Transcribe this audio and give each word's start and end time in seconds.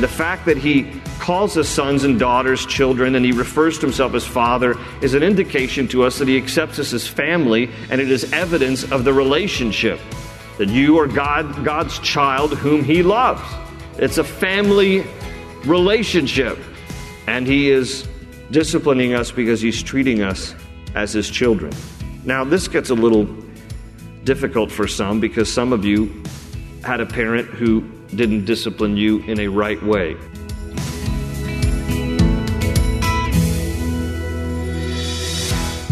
And 0.00 0.08
the 0.08 0.16
fact 0.16 0.46
that 0.46 0.56
he 0.56 0.90
calls 1.18 1.58
us 1.58 1.68
sons 1.68 2.04
and 2.04 2.18
daughters, 2.18 2.64
children, 2.64 3.16
and 3.16 3.22
he 3.22 3.32
refers 3.32 3.78
to 3.80 3.82
himself 3.82 4.14
as 4.14 4.24
father 4.24 4.78
is 5.02 5.12
an 5.12 5.22
indication 5.22 5.86
to 5.88 6.04
us 6.04 6.18
that 6.20 6.26
he 6.26 6.38
accepts 6.38 6.78
us 6.78 6.94
as 6.94 7.06
family, 7.06 7.68
and 7.90 8.00
it 8.00 8.10
is 8.10 8.32
evidence 8.32 8.90
of 8.92 9.04
the 9.04 9.12
relationship 9.12 10.00
that 10.56 10.70
you 10.70 10.98
are 10.98 11.06
God, 11.06 11.66
God's 11.66 11.98
child 11.98 12.54
whom 12.54 12.82
he 12.82 13.02
loves. 13.02 13.42
It's 13.98 14.16
a 14.16 14.24
family 14.24 15.04
relationship, 15.66 16.58
and 17.26 17.46
he 17.46 17.68
is 17.68 18.08
disciplining 18.50 19.12
us 19.12 19.30
because 19.30 19.60
he's 19.60 19.82
treating 19.82 20.22
us 20.22 20.54
as 20.94 21.12
his 21.12 21.28
children. 21.28 21.74
Now, 22.24 22.42
this 22.42 22.68
gets 22.68 22.88
a 22.88 22.94
little 22.94 23.28
difficult 24.24 24.72
for 24.72 24.88
some 24.88 25.20
because 25.20 25.52
some 25.52 25.74
of 25.74 25.84
you 25.84 26.22
had 26.84 27.00
a 27.00 27.06
parent 27.06 27.48
who 27.48 27.82
didn't 28.14 28.44
discipline 28.44 28.96
you 28.96 29.20
in 29.20 29.40
a 29.40 29.48
right 29.48 29.82
way. 29.82 30.16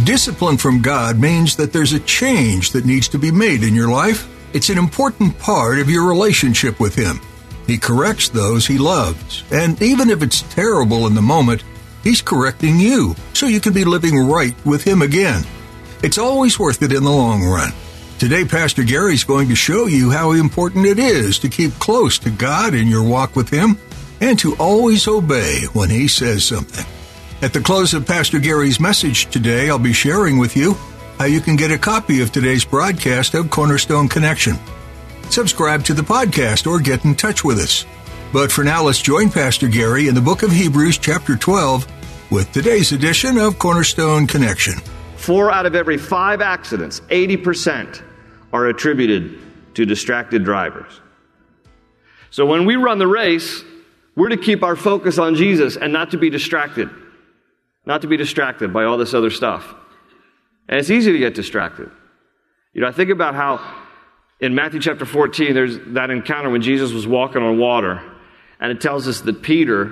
Discipline 0.05 0.57
from 0.57 0.81
God 0.81 1.19
means 1.19 1.57
that 1.57 1.71
there's 1.73 1.93
a 1.93 2.01
change 2.01 2.71
that 2.73 2.87
needs 2.87 3.09
to 3.09 3.19
be 3.19 3.31
made 3.31 3.63
in 3.63 3.75
your 3.75 3.91
life. 3.91 4.27
It's 4.55 4.71
an 4.71 4.79
important 4.79 5.39
part 5.39 5.79
of 5.79 5.91
your 5.91 6.09
relationship 6.09 6.81
with 6.81 6.95
Him. 6.95 7.21
He 7.67 7.77
corrects 7.77 8.31
those 8.31 8.67
He 8.67 8.79
loves, 8.79 9.45
and 9.53 9.81
even 9.83 10.09
if 10.09 10.23
it's 10.23 10.41
terrible 10.55 11.07
in 11.07 11.15
the 11.15 11.21
moment, 11.21 11.63
He's 12.03 12.23
correcting 12.23 12.81
you 12.81 13.15
so 13.35 13.47
you 13.47 13.61
can 13.61 13.75
be 13.75 13.85
living 13.85 14.17
right 14.17 14.55
with 14.65 14.83
Him 14.83 15.03
again. 15.03 15.45
It's 16.03 16.17
always 16.17 16.59
worth 16.59 16.83
it 16.83 16.93
in 16.93 17.05
the 17.05 17.11
long 17.11 17.45
run. 17.45 17.73
Today, 18.19 18.45
Pastor 18.45 18.83
Gary 18.83 19.15
is 19.15 19.23
going 19.23 19.47
to 19.49 19.55
show 19.55 19.87
you 19.87 20.11
how 20.11 20.33
important 20.33 20.87
it 20.87 20.99
is 20.99 21.39
to 21.39 21.49
keep 21.49 21.73
close 21.75 22.19
to 22.19 22.31
God 22.31 22.75
in 22.75 22.89
your 22.89 23.05
walk 23.05 23.37
with 23.37 23.49
Him 23.49 23.79
and 24.21 24.37
to 24.41 24.57
always 24.57 25.07
obey 25.07 25.67
when 25.73 25.89
He 25.89 26.09
says 26.09 26.45
something. 26.45 26.85
At 27.43 27.53
the 27.53 27.61
close 27.61 27.95
of 27.95 28.09
Pastor 28.09 28.41
Gary's 28.41 28.81
message 28.81 29.27
today, 29.27 29.71
I'll 29.71 29.79
be 29.79 29.93
sharing 29.93 30.37
with 30.37 30.57
you 30.57 30.75
how 31.17 31.27
you 31.27 31.41
can 31.41 31.55
get 31.55 31.71
a 31.71 31.79
copy 31.79 32.21
of 32.21 32.33
today's 32.33 32.65
broadcast 32.65 33.35
of 33.35 33.51
Cornerstone 33.51 34.09
Connection. 34.09 34.57
Subscribe 35.31 35.85
to 35.85 35.95
the 35.95 36.03
podcast 36.03 36.67
or 36.67 36.81
get 36.81 37.05
in 37.05 37.15
touch 37.15 37.45
with 37.45 37.61
us. 37.61 37.87
But 38.33 38.51
for 38.51 38.65
now, 38.65 38.83
let's 38.83 39.01
join 39.01 39.31
Pastor 39.31 39.69
Gary 39.69 40.09
in 40.09 40.17
the 40.17 40.21
book 40.21 40.43
of 40.43 40.51
Hebrews, 40.51 40.99
chapter 40.99 41.37
12, 41.37 41.87
with 42.33 42.51
today's 42.51 42.91
edition 42.91 43.39
of 43.39 43.61
Cornerstone 43.61 44.27
Connection. 44.27 44.75
Four 45.17 45.53
out 45.53 45.67
of 45.67 45.77
every 45.77 45.99
five 45.99 46.41
accidents, 46.41 47.01
80%, 47.11 48.03
are 48.53 48.67
attributed 48.67 49.39
to 49.75 49.85
distracted 49.85 50.45
drivers. 50.45 51.01
So 52.31 52.47
when 52.47 52.67
we 52.67 52.77
run 52.77 52.99
the 52.99 53.07
race, 53.07 53.63
we're 54.15 54.29
to 54.29 54.37
keep 54.37 54.63
our 54.63 54.77
focus 54.77 55.19
on 55.19 55.35
Jesus 55.35 55.77
and 55.77 55.93
not 55.93 56.11
to 56.11 56.19
be 56.19 56.31
distracted. 56.31 56.91
Not 57.87 58.03
to 58.03 58.09
be 58.09 58.17
distracted 58.17 58.73
by 58.73 58.85
all 58.85 58.99
this 58.99 59.15
other 59.15 59.31
stuff. 59.31 59.75
And 60.69 60.79
it's 60.79 60.91
easy 60.91 61.13
to 61.13 61.19
get 61.19 61.35
distracted. 61.35 61.91
You 62.75 62.83
know, 62.83 62.89
I 62.89 62.93
think 62.93 63.11
about 63.11 63.35
how 63.35 63.61
in 64.41 64.55
Matthew 64.55 64.81
chapter 64.81 65.07
14, 65.07 65.55
there's 65.55 65.79
that 65.95 66.11
encounter 66.11 66.51
when 66.51 66.63
Jesus 66.63 66.93
was 66.93 67.07
walking 67.07 67.43
on 67.43 67.59
water, 67.59 68.03
and 68.61 68.71
it 68.71 68.81
tells 68.81 69.09
us 69.09 69.23
that 69.23 69.43
Peter 69.43 69.91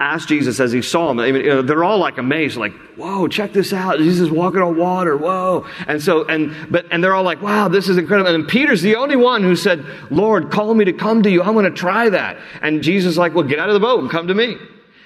asked 0.00 0.28
Jesus 0.28 0.58
as 0.58 0.72
he 0.72 0.82
saw 0.82 1.10
him. 1.10 1.20
I 1.20 1.30
mean, 1.30 1.44
you 1.44 1.50
know, 1.50 1.62
they're 1.62 1.84
all 1.84 1.98
like 1.98 2.18
amazed, 2.18 2.56
like, 2.56 2.72
"Whoa, 2.96 3.28
check 3.28 3.52
this 3.52 3.72
out! 3.72 3.98
Jesus 3.98 4.30
walking 4.30 4.62
on 4.62 4.76
water! 4.76 5.16
Whoa!" 5.16 5.66
And 5.86 6.02
so, 6.02 6.24
and 6.24 6.56
but, 6.70 6.86
and 6.90 7.04
they're 7.04 7.14
all 7.14 7.22
like, 7.22 7.42
"Wow, 7.42 7.68
this 7.68 7.88
is 7.88 7.98
incredible!" 7.98 8.34
And 8.34 8.48
Peter's 8.48 8.82
the 8.82 8.96
only 8.96 9.16
one 9.16 9.42
who 9.42 9.54
said, 9.54 9.84
"Lord, 10.10 10.50
call 10.50 10.74
me 10.74 10.86
to 10.86 10.92
come 10.92 11.22
to 11.22 11.30
you. 11.30 11.42
I'm 11.42 11.52
going 11.52 11.66
to 11.66 11.70
try 11.70 12.08
that." 12.08 12.38
And 12.62 12.82
Jesus 12.82 13.16
like, 13.16 13.34
"Well, 13.34 13.44
get 13.44 13.58
out 13.58 13.68
of 13.68 13.74
the 13.74 13.80
boat 13.80 14.00
and 14.00 14.10
come 14.10 14.26
to 14.28 14.34
me." 14.34 14.56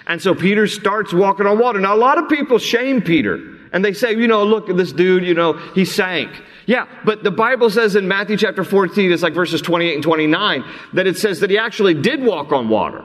And 0.06 0.22
so 0.22 0.34
Peter 0.34 0.66
starts 0.66 1.12
walking 1.12 1.46
on 1.46 1.58
water. 1.58 1.80
Now, 1.80 1.94
a 1.94 1.96
lot 1.96 2.18
of 2.18 2.28
people 2.28 2.58
shame 2.58 3.02
Peter. 3.02 3.40
And 3.72 3.84
they 3.84 3.92
say, 3.92 4.12
you 4.14 4.28
know, 4.28 4.44
look 4.44 4.70
at 4.70 4.76
this 4.76 4.92
dude, 4.92 5.24
you 5.24 5.34
know, 5.34 5.54
he 5.74 5.84
sank. 5.84 6.30
Yeah, 6.66 6.86
but 7.04 7.24
the 7.24 7.30
Bible 7.30 7.70
says 7.70 7.96
in 7.96 8.06
Matthew 8.06 8.36
chapter 8.36 8.62
14, 8.62 9.10
it's 9.10 9.22
like 9.22 9.34
verses 9.34 9.60
28 9.60 9.94
and 9.94 10.02
29, 10.02 10.64
that 10.92 11.06
it 11.06 11.18
says 11.18 11.40
that 11.40 11.50
he 11.50 11.58
actually 11.58 11.94
did 11.94 12.22
walk 12.22 12.52
on 12.52 12.68
water. 12.68 13.04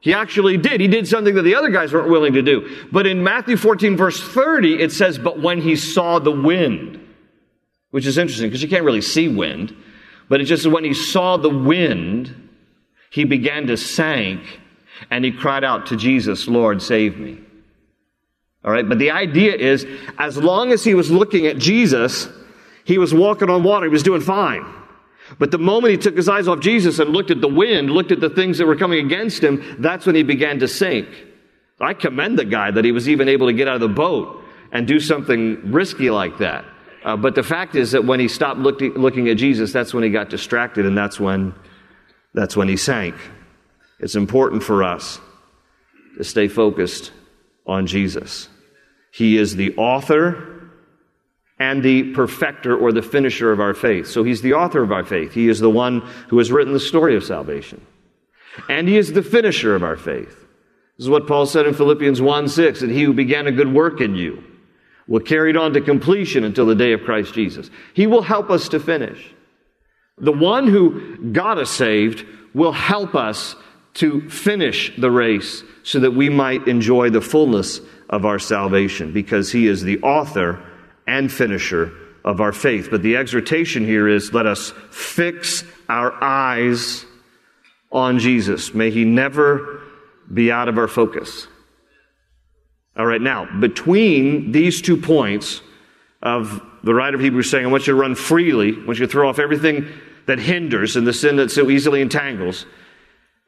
He 0.00 0.12
actually 0.14 0.56
did. 0.56 0.80
He 0.80 0.88
did 0.88 1.08
something 1.08 1.34
that 1.34 1.42
the 1.42 1.56
other 1.56 1.70
guys 1.70 1.92
weren't 1.92 2.08
willing 2.08 2.34
to 2.34 2.42
do. 2.42 2.86
But 2.92 3.06
in 3.06 3.22
Matthew 3.24 3.56
14, 3.56 3.96
verse 3.96 4.20
30, 4.20 4.80
it 4.80 4.92
says, 4.92 5.18
but 5.18 5.40
when 5.40 5.60
he 5.60 5.74
saw 5.74 6.18
the 6.18 6.30
wind, 6.30 7.00
which 7.90 8.06
is 8.06 8.16
interesting 8.16 8.48
because 8.48 8.62
you 8.62 8.68
can't 8.68 8.84
really 8.84 9.00
see 9.00 9.28
wind, 9.28 9.74
but 10.28 10.40
it 10.40 10.44
just 10.44 10.66
when 10.66 10.84
he 10.84 10.94
saw 10.94 11.36
the 11.36 11.50
wind, 11.50 12.50
he 13.10 13.24
began 13.24 13.66
to 13.66 13.76
sink 13.76 14.60
and 15.10 15.24
he 15.24 15.32
cried 15.32 15.64
out 15.64 15.86
to 15.86 15.96
Jesus, 15.96 16.46
Lord, 16.46 16.80
save 16.82 17.18
me. 17.18 17.38
All 18.64 18.72
right, 18.72 18.88
but 18.88 18.98
the 18.98 19.12
idea 19.12 19.54
is 19.54 19.86
as 20.18 20.36
long 20.36 20.72
as 20.72 20.84
he 20.84 20.94
was 20.94 21.10
looking 21.10 21.46
at 21.46 21.58
Jesus, 21.58 22.28
he 22.84 22.98
was 22.98 23.14
walking 23.14 23.50
on 23.50 23.62
water, 23.62 23.86
he 23.86 23.90
was 23.90 24.02
doing 24.02 24.20
fine. 24.20 24.64
But 25.38 25.50
the 25.50 25.58
moment 25.58 25.92
he 25.92 25.98
took 25.98 26.16
his 26.16 26.28
eyes 26.28 26.48
off 26.48 26.60
Jesus 26.60 26.98
and 26.98 27.10
looked 27.10 27.30
at 27.30 27.40
the 27.40 27.48
wind, 27.48 27.90
looked 27.90 28.12
at 28.12 28.20
the 28.20 28.30
things 28.30 28.58
that 28.58 28.66
were 28.66 28.76
coming 28.76 29.04
against 29.04 29.42
him, 29.42 29.76
that's 29.78 30.06
when 30.06 30.14
he 30.14 30.22
began 30.22 30.60
to 30.60 30.68
sink. 30.68 31.08
I 31.80 31.94
commend 31.94 32.38
the 32.38 32.44
guy 32.44 32.70
that 32.70 32.84
he 32.84 32.92
was 32.92 33.08
even 33.08 33.28
able 33.28 33.46
to 33.46 33.52
get 33.52 33.68
out 33.68 33.76
of 33.76 33.80
the 33.80 33.88
boat 33.88 34.42
and 34.72 34.86
do 34.86 35.00
something 35.00 35.72
risky 35.72 36.10
like 36.10 36.38
that. 36.38 36.64
Uh, 37.04 37.16
but 37.16 37.34
the 37.34 37.42
fact 37.42 37.74
is 37.76 37.92
that 37.92 38.04
when 38.04 38.20
he 38.20 38.28
stopped 38.28 38.58
looking, 38.58 38.92
looking 38.94 39.28
at 39.28 39.36
Jesus, 39.36 39.72
that's 39.72 39.94
when 39.94 40.02
he 40.02 40.10
got 40.10 40.28
distracted 40.28 40.84
and 40.84 40.98
that's 40.98 41.20
when, 41.20 41.54
that's 42.34 42.56
when 42.56 42.68
he 42.68 42.76
sank. 42.76 43.14
It's 44.00 44.16
important 44.16 44.62
for 44.62 44.82
us 44.82 45.20
to 46.16 46.24
stay 46.24 46.48
focused 46.48 47.12
on 47.66 47.86
Jesus. 47.86 48.48
He 49.12 49.36
is 49.36 49.56
the 49.56 49.74
author 49.76 50.57
and 51.58 51.82
the 51.82 52.12
perfecter 52.12 52.76
or 52.76 52.92
the 52.92 53.02
finisher 53.02 53.50
of 53.50 53.60
our 53.60 53.74
faith. 53.74 54.06
So 54.06 54.22
he's 54.22 54.42
the 54.42 54.54
author 54.54 54.82
of 54.82 54.92
our 54.92 55.04
faith. 55.04 55.32
He 55.32 55.48
is 55.48 55.58
the 55.58 55.70
one 55.70 56.00
who 56.28 56.38
has 56.38 56.52
written 56.52 56.72
the 56.72 56.80
story 56.80 57.16
of 57.16 57.24
salvation. 57.24 57.84
And 58.68 58.88
he 58.88 58.96
is 58.96 59.12
the 59.12 59.22
finisher 59.22 59.74
of 59.74 59.82
our 59.82 59.96
faith. 59.96 60.46
This 60.96 61.04
is 61.04 61.10
what 61.10 61.26
Paul 61.26 61.46
said 61.46 61.66
in 61.66 61.74
Philippians 61.74 62.20
1 62.20 62.48
6, 62.48 62.80
that 62.80 62.90
he 62.90 63.02
who 63.02 63.12
began 63.12 63.46
a 63.46 63.52
good 63.52 63.72
work 63.72 64.00
in 64.00 64.14
you 64.14 64.42
will 65.06 65.20
carry 65.20 65.50
it 65.50 65.56
on 65.56 65.72
to 65.72 65.80
completion 65.80 66.44
until 66.44 66.66
the 66.66 66.74
day 66.74 66.92
of 66.92 67.02
Christ 67.02 67.34
Jesus. 67.34 67.70
He 67.94 68.06
will 68.06 68.22
help 68.22 68.50
us 68.50 68.68
to 68.70 68.80
finish. 68.80 69.32
The 70.18 70.32
one 70.32 70.66
who 70.66 71.32
got 71.32 71.58
us 71.58 71.70
saved 71.70 72.26
will 72.52 72.72
help 72.72 73.14
us 73.14 73.54
to 73.94 74.28
finish 74.28 74.92
the 74.98 75.10
race 75.10 75.62
so 75.82 76.00
that 76.00 76.10
we 76.10 76.28
might 76.28 76.68
enjoy 76.68 77.10
the 77.10 77.20
fullness 77.20 77.80
of 78.10 78.24
our 78.24 78.38
salvation 78.38 79.12
because 79.12 79.50
he 79.50 79.66
is 79.66 79.82
the 79.82 80.00
author 80.02 80.62
and 81.08 81.32
finisher 81.32 81.92
of 82.24 82.40
our 82.40 82.52
faith. 82.52 82.88
But 82.90 83.02
the 83.02 83.16
exhortation 83.16 83.84
here 83.84 84.06
is 84.06 84.32
let 84.32 84.46
us 84.46 84.72
fix 84.90 85.64
our 85.88 86.12
eyes 86.22 87.04
on 87.90 88.18
Jesus. 88.18 88.74
May 88.74 88.90
he 88.90 89.04
never 89.04 89.80
be 90.32 90.52
out 90.52 90.68
of 90.68 90.76
our 90.76 90.88
focus. 90.88 91.48
All 92.96 93.06
right, 93.06 93.20
now, 93.20 93.48
between 93.60 94.52
these 94.52 94.82
two 94.82 94.96
points 94.96 95.62
of 96.20 96.60
the 96.82 96.92
writer 96.92 97.16
of 97.16 97.22
Hebrews 97.22 97.50
saying, 97.50 97.64
I 97.64 97.68
want 97.68 97.86
you 97.86 97.94
to 97.94 98.00
run 98.00 98.14
freely, 98.14 98.74
I 98.74 98.84
want 98.84 98.98
you 98.98 99.06
to 99.06 99.10
throw 99.10 99.28
off 99.28 99.38
everything 99.38 99.88
that 100.26 100.38
hinders 100.38 100.96
and 100.96 101.06
the 101.06 101.12
sin 101.12 101.36
that 101.36 101.50
so 101.50 101.70
easily 101.70 102.02
entangles. 102.02 102.66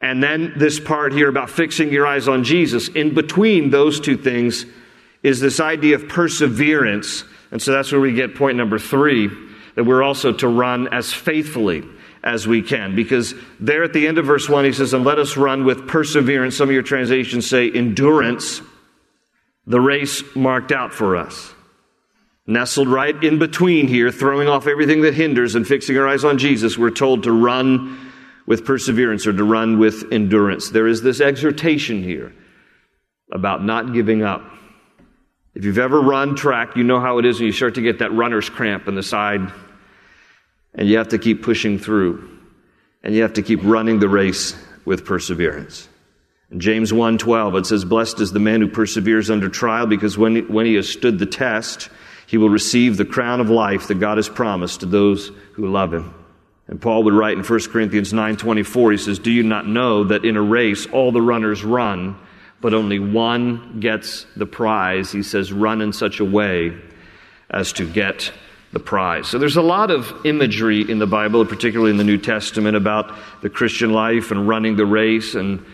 And 0.01 0.23
then 0.23 0.55
this 0.57 0.81
part 0.81 1.13
here 1.13 1.29
about 1.29 1.51
fixing 1.51 1.93
your 1.93 2.07
eyes 2.07 2.27
on 2.27 2.45
Jesus, 2.45 2.89
in 2.89 3.13
between 3.13 3.69
those 3.71 4.01
two 4.01 4.17
things 4.17 4.65
is 5.23 5.41
this 5.41 5.61
idea 5.61 5.97
of 5.97 6.09
perseverance. 6.09 7.25
And 7.51 7.61
so 7.61 7.73
that's 7.73 7.93
where 7.93 8.01
we 8.01 8.15
get 8.15 8.35
point 8.35 8.57
number 8.57 8.79
three 8.79 9.29
that 9.75 9.85
we're 9.85 10.03
also 10.03 10.33
to 10.33 10.49
run 10.49 10.89
as 10.89 11.13
faithfully 11.13 11.85
as 12.23 12.47
we 12.47 12.63
can. 12.63 12.95
Because 12.95 13.35
there 13.59 13.83
at 13.83 13.93
the 13.93 14.07
end 14.07 14.19
of 14.19 14.27
verse 14.27 14.49
1, 14.49 14.65
he 14.65 14.73
says, 14.73 14.93
And 14.93 15.05
let 15.05 15.19
us 15.19 15.37
run 15.37 15.65
with 15.65 15.87
perseverance. 15.89 16.57
Some 16.57 16.69
of 16.69 16.75
your 16.75 16.83
translations 16.83 17.49
say 17.49 17.71
endurance, 17.71 18.61
the 19.67 19.81
race 19.81 20.23
marked 20.35 20.73
out 20.73 20.93
for 20.93 21.17
us. 21.17 21.55
Nestled 22.47 22.89
right 22.89 23.23
in 23.23 23.39
between 23.39 23.87
here, 23.87 24.11
throwing 24.11 24.49
off 24.49 24.67
everything 24.67 25.03
that 25.03 25.15
hinders 25.15 25.55
and 25.55 25.67
fixing 25.67 25.97
our 25.97 26.09
eyes 26.09 26.25
on 26.25 26.39
Jesus, 26.39 26.77
we're 26.77 26.91
told 26.91 27.23
to 27.23 27.33
run 27.33 28.11
with 28.47 28.65
perseverance 28.65 29.27
or 29.27 29.33
to 29.33 29.45
run 29.45 29.79
with 29.79 30.13
endurance. 30.13 30.71
There 30.71 30.89
is 30.89 31.03
this 31.03 31.21
exhortation 31.21 32.03
here 32.03 32.33
about 33.33 33.65
not 33.65 33.93
giving 33.93 34.23
up. 34.23 34.43
If 35.55 35.65
you've 35.65 35.79
ever 35.79 36.01
run 36.01 36.37
track, 36.37 36.77
you 36.77 36.85
know 36.85 37.01
how 37.01 37.19
it 37.19 37.25
is 37.25 37.39
when 37.39 37.47
you 37.47 37.53
start 37.53 37.75
to 37.75 37.83
get 37.83 37.99
that 37.99 38.13
runner's 38.13 38.49
cramp 38.49 38.87
in 38.87 38.95
the 38.95 39.03
side 39.03 39.53
and 40.75 40.89
you 40.89 40.99
have 40.99 41.09
to 41.09 41.19
keep 41.19 41.43
pushing 41.43 41.79
through 41.79 42.39
and 43.03 43.15
you 43.15 43.23
have 43.23 43.33
to 43.35 43.43
keep 43.43 43.61
running 43.63 43.99
the 43.99 44.09
race 44.09 44.55
with 44.85 45.05
perseverance. 45.05 45.89
In 46.53 46.61
James 46.61 46.93
1:12 46.93 47.59
it 47.59 47.67
says 47.67 47.85
blessed 47.85 48.21
is 48.21 48.33
the 48.33 48.39
man 48.39 48.61
who 48.61 48.69
perseveres 48.69 49.31
under 49.31 49.49
trial 49.49 49.87
because 49.87 50.17
when 50.17 50.37
he, 50.37 50.43
when 50.43 50.67
he 50.67 50.75
has 50.75 50.89
stood 50.89 51.19
the 51.19 51.27
test 51.27 51.91
he 52.27 52.39
will 52.39 52.51
receive 52.51 52.97
the 52.97 53.05
crown 53.05 53.41
of 53.41 53.51
life 53.51 53.89
that 53.89 53.99
God 53.99 54.19
has 54.19 54.29
promised 54.29 54.81
to 54.81 54.87
those 54.87 55.33
who 55.55 55.69
love 55.69 55.93
him. 55.93 56.15
And 56.69 56.81
Paul 56.81 57.03
would 57.03 57.15
write 57.15 57.37
in 57.37 57.43
1 57.43 57.61
Corinthians 57.71 58.13
9:24 58.13 58.93
he 58.93 58.99
says 58.99 59.19
do 59.19 59.33
you 59.33 59.43
not 59.43 59.67
know 59.67 60.05
that 60.05 60.25
in 60.25 60.37
a 60.37 60.43
race 60.43 60.87
all 60.87 61.11
the 61.11 61.23
runners 61.23 61.65
run 61.65 62.17
but 62.61 62.75
only 62.75 62.99
one 62.99 63.81
gets 63.81 64.27
the 64.37 64.47
prize. 64.47 65.11
He 65.13 65.23
says, 65.23 65.53
run 65.53 65.81
in 65.81 65.93
such 65.93 66.21
a 66.21 66.25
way 66.25 66.77
as 67.49 67.73
to 67.75 67.91
get 67.91 68.33
the 68.73 68.81
prize. 68.81 69.27
So 69.27 69.39
there's 69.39 69.57
a 69.57 69.63
lot 69.63 69.91
of 69.91 70.25
imagery 70.25 70.89
in 70.89 70.99
the 70.99 71.07
Bible, 71.07 71.45
particularly 71.45 71.91
in 71.91 71.97
the 71.97 72.05
New 72.05 72.19
Testament, 72.19 72.77
about 72.77 73.17
the 73.43 73.51
Christian 73.51 73.93
life 73.93 74.31
and 74.31 74.47
running 74.47 74.77
the 74.77 74.87
race 74.87 75.35
and, 75.35 75.65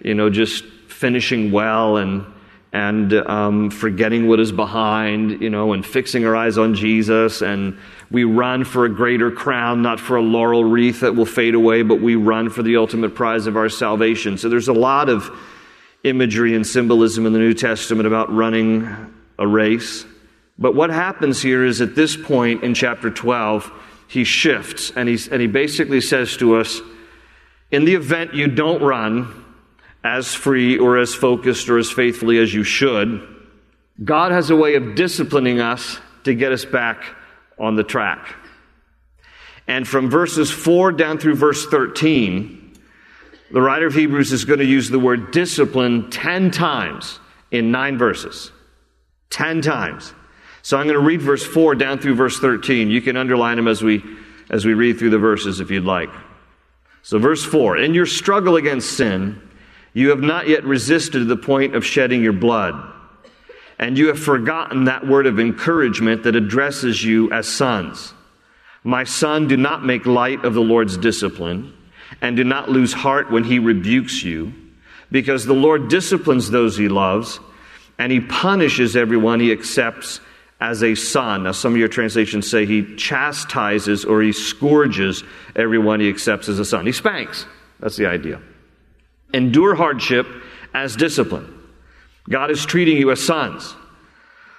you 0.00 0.14
know, 0.14 0.30
just 0.30 0.64
finishing 0.88 1.50
well 1.50 1.96
and 1.96 2.24
and 2.72 3.14
um, 3.14 3.70
forgetting 3.70 4.28
what 4.28 4.38
is 4.38 4.52
behind, 4.52 5.40
you 5.40 5.48
know, 5.48 5.72
and 5.72 5.86
fixing 5.86 6.26
our 6.26 6.36
eyes 6.36 6.58
on 6.58 6.74
Jesus. 6.74 7.40
And 7.40 7.78
we 8.10 8.24
run 8.24 8.64
for 8.64 8.84
a 8.84 8.88
greater 8.90 9.30
crown, 9.30 9.80
not 9.80 9.98
for 9.98 10.16
a 10.16 10.20
laurel 10.20 10.62
wreath 10.62 11.00
that 11.00 11.14
will 11.14 11.24
fade 11.24 11.54
away, 11.54 11.82
but 11.82 12.02
we 12.02 12.16
run 12.16 12.50
for 12.50 12.62
the 12.62 12.76
ultimate 12.76 13.14
prize 13.14 13.46
of 13.46 13.56
our 13.56 13.70
salvation. 13.70 14.36
So 14.36 14.50
there's 14.50 14.68
a 14.68 14.74
lot 14.74 15.08
of 15.08 15.30
imagery 16.06 16.54
and 16.54 16.66
symbolism 16.66 17.26
in 17.26 17.32
the 17.32 17.38
New 17.38 17.54
Testament 17.54 18.06
about 18.06 18.32
running 18.32 19.14
a 19.38 19.46
race. 19.46 20.04
But 20.58 20.74
what 20.74 20.90
happens 20.90 21.42
here 21.42 21.64
is 21.64 21.80
at 21.80 21.94
this 21.94 22.16
point 22.16 22.62
in 22.62 22.74
chapter 22.74 23.10
12, 23.10 23.70
he 24.08 24.24
shifts 24.24 24.92
and, 24.94 25.08
he's, 25.08 25.28
and 25.28 25.40
he 25.40 25.46
basically 25.46 26.00
says 26.00 26.36
to 26.38 26.56
us 26.56 26.80
in 27.70 27.84
the 27.84 27.94
event 27.94 28.34
you 28.34 28.46
don't 28.46 28.82
run 28.82 29.44
as 30.04 30.32
free 30.34 30.78
or 30.78 30.98
as 30.98 31.14
focused 31.14 31.68
or 31.68 31.78
as 31.78 31.90
faithfully 31.90 32.38
as 32.38 32.54
you 32.54 32.62
should, 32.62 33.26
God 34.02 34.30
has 34.30 34.50
a 34.50 34.56
way 34.56 34.76
of 34.76 34.94
disciplining 34.94 35.60
us 35.60 35.98
to 36.24 36.34
get 36.34 36.52
us 36.52 36.64
back 36.64 37.02
on 37.58 37.74
the 37.74 37.82
track. 37.82 38.36
And 39.66 39.86
from 39.86 40.08
verses 40.08 40.50
4 40.50 40.92
down 40.92 41.18
through 41.18 41.34
verse 41.34 41.66
13, 41.66 42.55
the 43.50 43.60
writer 43.60 43.86
of 43.86 43.94
Hebrews 43.94 44.32
is 44.32 44.44
going 44.44 44.58
to 44.58 44.64
use 44.64 44.90
the 44.90 44.98
word 44.98 45.30
discipline 45.30 46.10
10 46.10 46.50
times 46.50 47.20
in 47.50 47.70
nine 47.70 47.96
verses. 47.96 48.50
10 49.30 49.62
times. 49.62 50.12
So 50.62 50.76
I'm 50.76 50.86
going 50.86 50.98
to 50.98 51.06
read 51.06 51.22
verse 51.22 51.44
4 51.46 51.76
down 51.76 51.98
through 51.98 52.14
verse 52.14 52.38
13. 52.38 52.90
You 52.90 53.00
can 53.00 53.16
underline 53.16 53.56
them 53.56 53.68
as 53.68 53.82
we, 53.82 54.02
as 54.50 54.64
we 54.64 54.74
read 54.74 54.98
through 54.98 55.10
the 55.10 55.18
verses 55.18 55.60
if 55.60 55.70
you'd 55.70 55.84
like. 55.84 56.10
So, 57.02 57.20
verse 57.20 57.44
4 57.44 57.76
In 57.76 57.94
your 57.94 58.06
struggle 58.06 58.56
against 58.56 58.96
sin, 58.96 59.40
you 59.92 60.10
have 60.10 60.20
not 60.20 60.48
yet 60.48 60.64
resisted 60.64 61.20
to 61.20 61.24
the 61.24 61.36
point 61.36 61.76
of 61.76 61.86
shedding 61.86 62.20
your 62.20 62.32
blood. 62.32 62.74
And 63.78 63.96
you 63.96 64.08
have 64.08 64.18
forgotten 64.18 64.84
that 64.84 65.06
word 65.06 65.26
of 65.26 65.38
encouragement 65.38 66.24
that 66.24 66.34
addresses 66.34 67.04
you 67.04 67.30
as 67.30 67.46
sons. 67.46 68.12
My 68.82 69.04
son, 69.04 69.46
do 69.46 69.56
not 69.56 69.84
make 69.84 70.04
light 70.06 70.44
of 70.44 70.54
the 70.54 70.62
Lord's 70.62 70.96
discipline 70.96 71.75
and 72.20 72.36
do 72.36 72.44
not 72.44 72.70
lose 72.70 72.92
heart 72.92 73.30
when 73.30 73.44
he 73.44 73.58
rebukes 73.58 74.22
you, 74.22 74.52
because 75.10 75.44
the 75.44 75.54
Lord 75.54 75.88
disciplines 75.88 76.50
those 76.50 76.76
he 76.76 76.88
loves, 76.88 77.40
and 77.98 78.12
he 78.12 78.20
punishes 78.20 78.96
everyone 78.96 79.40
he 79.40 79.52
accepts 79.52 80.20
as 80.60 80.82
a 80.82 80.94
son. 80.94 81.44
Now, 81.44 81.52
some 81.52 81.72
of 81.72 81.78
your 81.78 81.88
translations 81.88 82.50
say 82.50 82.66
he 82.66 82.96
chastises 82.96 84.04
or 84.04 84.22
he 84.22 84.32
scourges 84.32 85.22
everyone 85.54 86.00
he 86.00 86.08
accepts 86.08 86.48
as 86.48 86.58
a 86.58 86.64
son. 86.64 86.86
He 86.86 86.92
spanks. 86.92 87.46
That's 87.80 87.96
the 87.96 88.06
idea. 88.06 88.40
Endure 89.34 89.74
hardship 89.74 90.26
as 90.72 90.96
discipline. 90.96 91.52
God 92.28 92.50
is 92.50 92.64
treating 92.64 92.96
you 92.96 93.10
as 93.10 93.22
sons. 93.22 93.74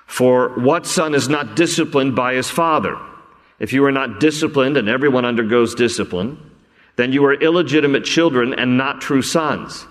For 0.06 0.50
what 0.60 0.86
son 0.86 1.14
is 1.16 1.28
not 1.28 1.56
disciplined 1.56 2.16
by 2.16 2.36
his 2.36 2.50
father? 2.50 2.98
If 3.60 3.74
you 3.74 3.84
are 3.86 3.92
not 3.92 4.20
disciplined, 4.20 4.78
and 4.78 4.88
everyone 4.88 5.26
undergoes 5.26 5.76
discipline, 5.76 6.38
then 6.98 7.14
you 7.14 7.24
are 7.26 7.34
illegitimate 7.34 8.04
children 8.04 8.54
and 8.54 8.78
not 8.78 9.02
true 9.02 9.22
sons. 9.22 9.88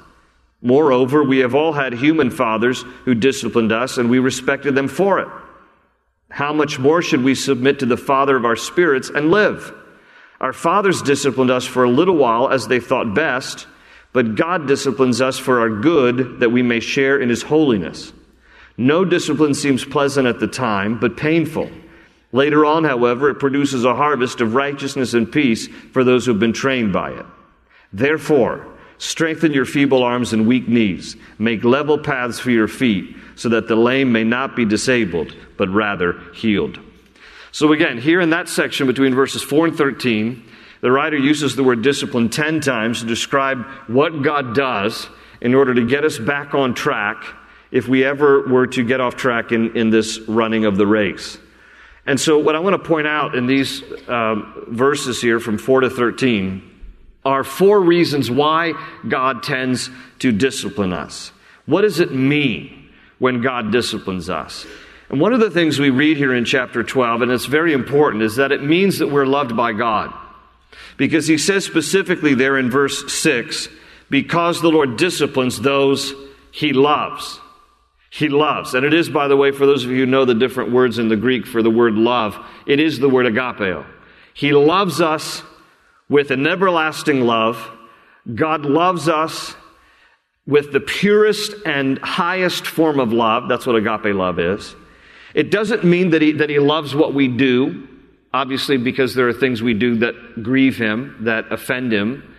Moreover, 0.61 1.23
we 1.23 1.38
have 1.38 1.55
all 1.55 1.73
had 1.73 1.94
human 1.94 2.31
fathers 2.31 2.82
who 3.05 3.14
disciplined 3.14 3.73
us, 3.73 3.99
and 3.99 4.11
we 4.11 4.19
respected 4.19 4.75
them 4.75 4.88
for 4.88 5.20
it. 5.20 5.29
How 6.29 6.53
much 6.53 6.79
more 6.79 7.03
should 7.03 7.23
we 7.23 7.35
submit 7.35 7.79
to 7.79 7.87
the 7.87 7.97
Father 7.97 8.37
of 8.37 8.44
our 8.44 8.56
spirits 8.56 9.08
and 9.08 9.31
live? 9.31 9.73
Our 10.41 10.53
fathers 10.53 11.00
disciplined 11.03 11.50
us 11.50 11.64
for 11.64 11.85
a 11.85 11.91
little 11.91 12.17
while 12.17 12.49
as 12.49 12.67
they 12.67 12.81
thought 12.81 13.14
best, 13.14 13.67
but 14.12 14.35
God 14.35 14.67
disciplines 14.67 15.20
us 15.20 15.38
for 15.38 15.61
our 15.61 15.70
good 15.70 16.41
that 16.41 16.50
we 16.50 16.62
may 16.62 16.81
share 16.81 17.20
in 17.20 17.29
His 17.29 17.43
holiness. 17.43 18.12
No 18.76 19.05
discipline 19.05 19.55
seems 19.55 19.85
pleasant 19.85 20.26
at 20.26 20.41
the 20.41 20.49
time, 20.49 20.99
but 20.99 21.17
painful. 21.17 21.70
Later 22.32 22.64
on, 22.64 22.84
however, 22.84 23.31
it 23.31 23.37
produces 23.37 23.84
a 23.84 23.94
harvest 23.94 24.40
of 24.40 24.55
righteousness 24.55 25.14
and 25.14 25.31
peace 25.31 25.69
for 25.93 26.05
those 26.05 26.26
who 26.26 26.32
have 26.32 26.40
been 26.40 26.52
trained 26.52 26.93
by 26.93 27.12
it. 27.12 27.26
Therefore, 27.93 28.67
strengthen 28.99 29.52
your 29.52 29.64
feeble 29.64 30.02
arms 30.02 30.32
and 30.32 30.46
weak 30.46 30.69
knees. 30.69 31.17
Make 31.38 31.64
level 31.64 31.99
paths 31.99 32.38
for 32.38 32.50
your 32.50 32.69
feet, 32.69 33.17
so 33.37 33.49
that 33.50 33.69
the 33.69 33.76
lame 33.76 34.12
may 34.12 34.25
not 34.25 34.56
be 34.56 34.64
disabled, 34.64 35.34
but 35.56 35.69
rather 35.69 36.20
healed. 36.34 36.81
So, 37.52 37.73
again, 37.73 37.99
here 37.99 38.20
in 38.20 38.31
that 38.31 38.49
section 38.49 38.87
between 38.87 39.14
verses 39.14 39.42
4 39.42 39.68
and 39.68 39.76
13, 39.76 40.42
the 40.80 40.90
writer 40.90 41.16
uses 41.16 41.56
the 41.56 41.64
word 41.64 41.83
discipline 41.83 42.28
10 42.28 42.61
times 42.61 43.00
to 43.00 43.06
describe 43.06 43.64
what 43.87 44.23
God 44.23 44.54
does 44.54 45.09
in 45.40 45.54
order 45.54 45.75
to 45.75 45.87
get 45.87 46.04
us 46.04 46.18
back 46.18 46.54
on 46.54 46.75
track 46.75 47.25
if 47.71 47.88
we 47.88 48.04
ever 48.04 48.47
were 48.47 48.66
to 48.66 48.85
get 48.85 49.00
off 49.00 49.16
track 49.16 49.52
in, 49.52 49.76
in 49.76 49.90
this 49.90 50.21
running 50.28 50.64
of 50.64 50.76
the 50.76 50.87
race. 50.87 51.38
And 52.07 52.21
so, 52.21 52.39
what 52.39 52.55
I 52.55 52.61
want 52.61 52.81
to 52.81 52.89
point 52.89 53.07
out 53.07 53.35
in 53.35 53.47
these 53.47 53.83
um, 54.09 54.67
verses 54.69 55.21
here 55.21 55.41
from 55.41 55.59
4 55.59 55.81
to 55.81 55.91
13 55.91 56.63
are 57.25 57.43
four 57.43 57.81
reasons 57.81 58.31
why 58.31 58.73
God 59.09 59.43
tends 59.43 59.91
to 60.21 60.31
discipline 60.31 60.93
us. 60.93 61.33
What 61.67 61.83
does 61.83 61.99
it 61.99 62.13
mean 62.13 62.91
when 63.19 63.43
God 63.43 63.73
disciplines 63.73 64.31
us? 64.31 64.65
And 65.09 65.21
one 65.21 65.33
of 65.33 65.41
the 65.41 65.51
things 65.51 65.79
we 65.79 65.91
read 65.91 66.17
here 66.17 66.33
in 66.33 66.45
chapter 66.45 66.85
12, 66.85 67.23
and 67.23 67.33
it's 67.33 67.47
very 67.47 67.73
important, 67.73 68.23
is 68.23 68.37
that 68.37 68.53
it 68.53 68.63
means 68.63 68.99
that 68.99 69.09
we're 69.09 69.27
loved 69.27 69.57
by 69.57 69.73
God. 69.73 70.15
Because 70.97 71.27
he 71.27 71.39
says 71.39 71.65
specifically 71.65 72.35
there 72.35 72.57
in 72.57 72.71
verse 72.71 73.13
6, 73.13 73.69
because 74.09 74.61
the 74.61 74.71
Lord 74.71 74.97
disciplines 74.97 75.61
those 75.61 76.15
he 76.53 76.73
loves. 76.73 77.41
He 78.11 78.29
loves. 78.29 78.75
And 78.75 78.85
it 78.85 78.95
is, 78.95 79.09
by 79.09 79.29
the 79.29 79.37
way, 79.37 79.51
for 79.51 79.67
those 79.67 79.85
of 79.85 79.91
you 79.91 79.99
who 79.99 80.07
know 80.07 80.25
the 80.25 80.35
different 80.35 80.73
words 80.73 80.99
in 80.99 81.09
the 81.09 81.17
Greek 81.17 81.47
for 81.47 81.63
the 81.63 81.71
word 81.71 81.95
love, 81.95 82.39
it 82.67 82.81
is 82.81 82.99
the 82.99 83.09
word 83.09 83.27
agapeo. 83.27 83.85
He 84.33 84.53
loves 84.53 85.01
us 85.01 85.43
with 86.09 86.31
an 86.31 86.47
everlasting 86.47 87.23
love. 87.23 87.71
God 88.35 88.65
loves 88.65 89.09
us 89.09 89.55
with 90.47 90.73
the 90.73 90.81
purest 90.81 91.55
and 91.65 91.99
highest 91.99 92.67
form 92.67 93.01
of 93.01 93.13
love. 93.13 93.49
That's 93.49 93.67
what 93.67 93.77
agape 93.77 94.15
love 94.15 94.39
is. 94.39 94.75
It 95.35 95.51
doesn't 95.51 95.85
mean 95.85 96.11
that 96.11 96.23
he, 96.23 96.33
that 96.33 96.49
he 96.49 96.59
loves 96.59 96.95
what 96.95 97.13
we 97.13 97.29
do, 97.29 97.89
obviously, 98.33 98.77
because 98.77 99.15
there 99.15 99.29
are 99.29 99.33
things 99.33 99.63
we 99.63 99.75
do 99.75 99.97
that 99.99 100.43
grieve 100.43 100.77
him, 100.77 101.17
that 101.21 101.51
offend 101.51 101.93
him, 101.93 102.35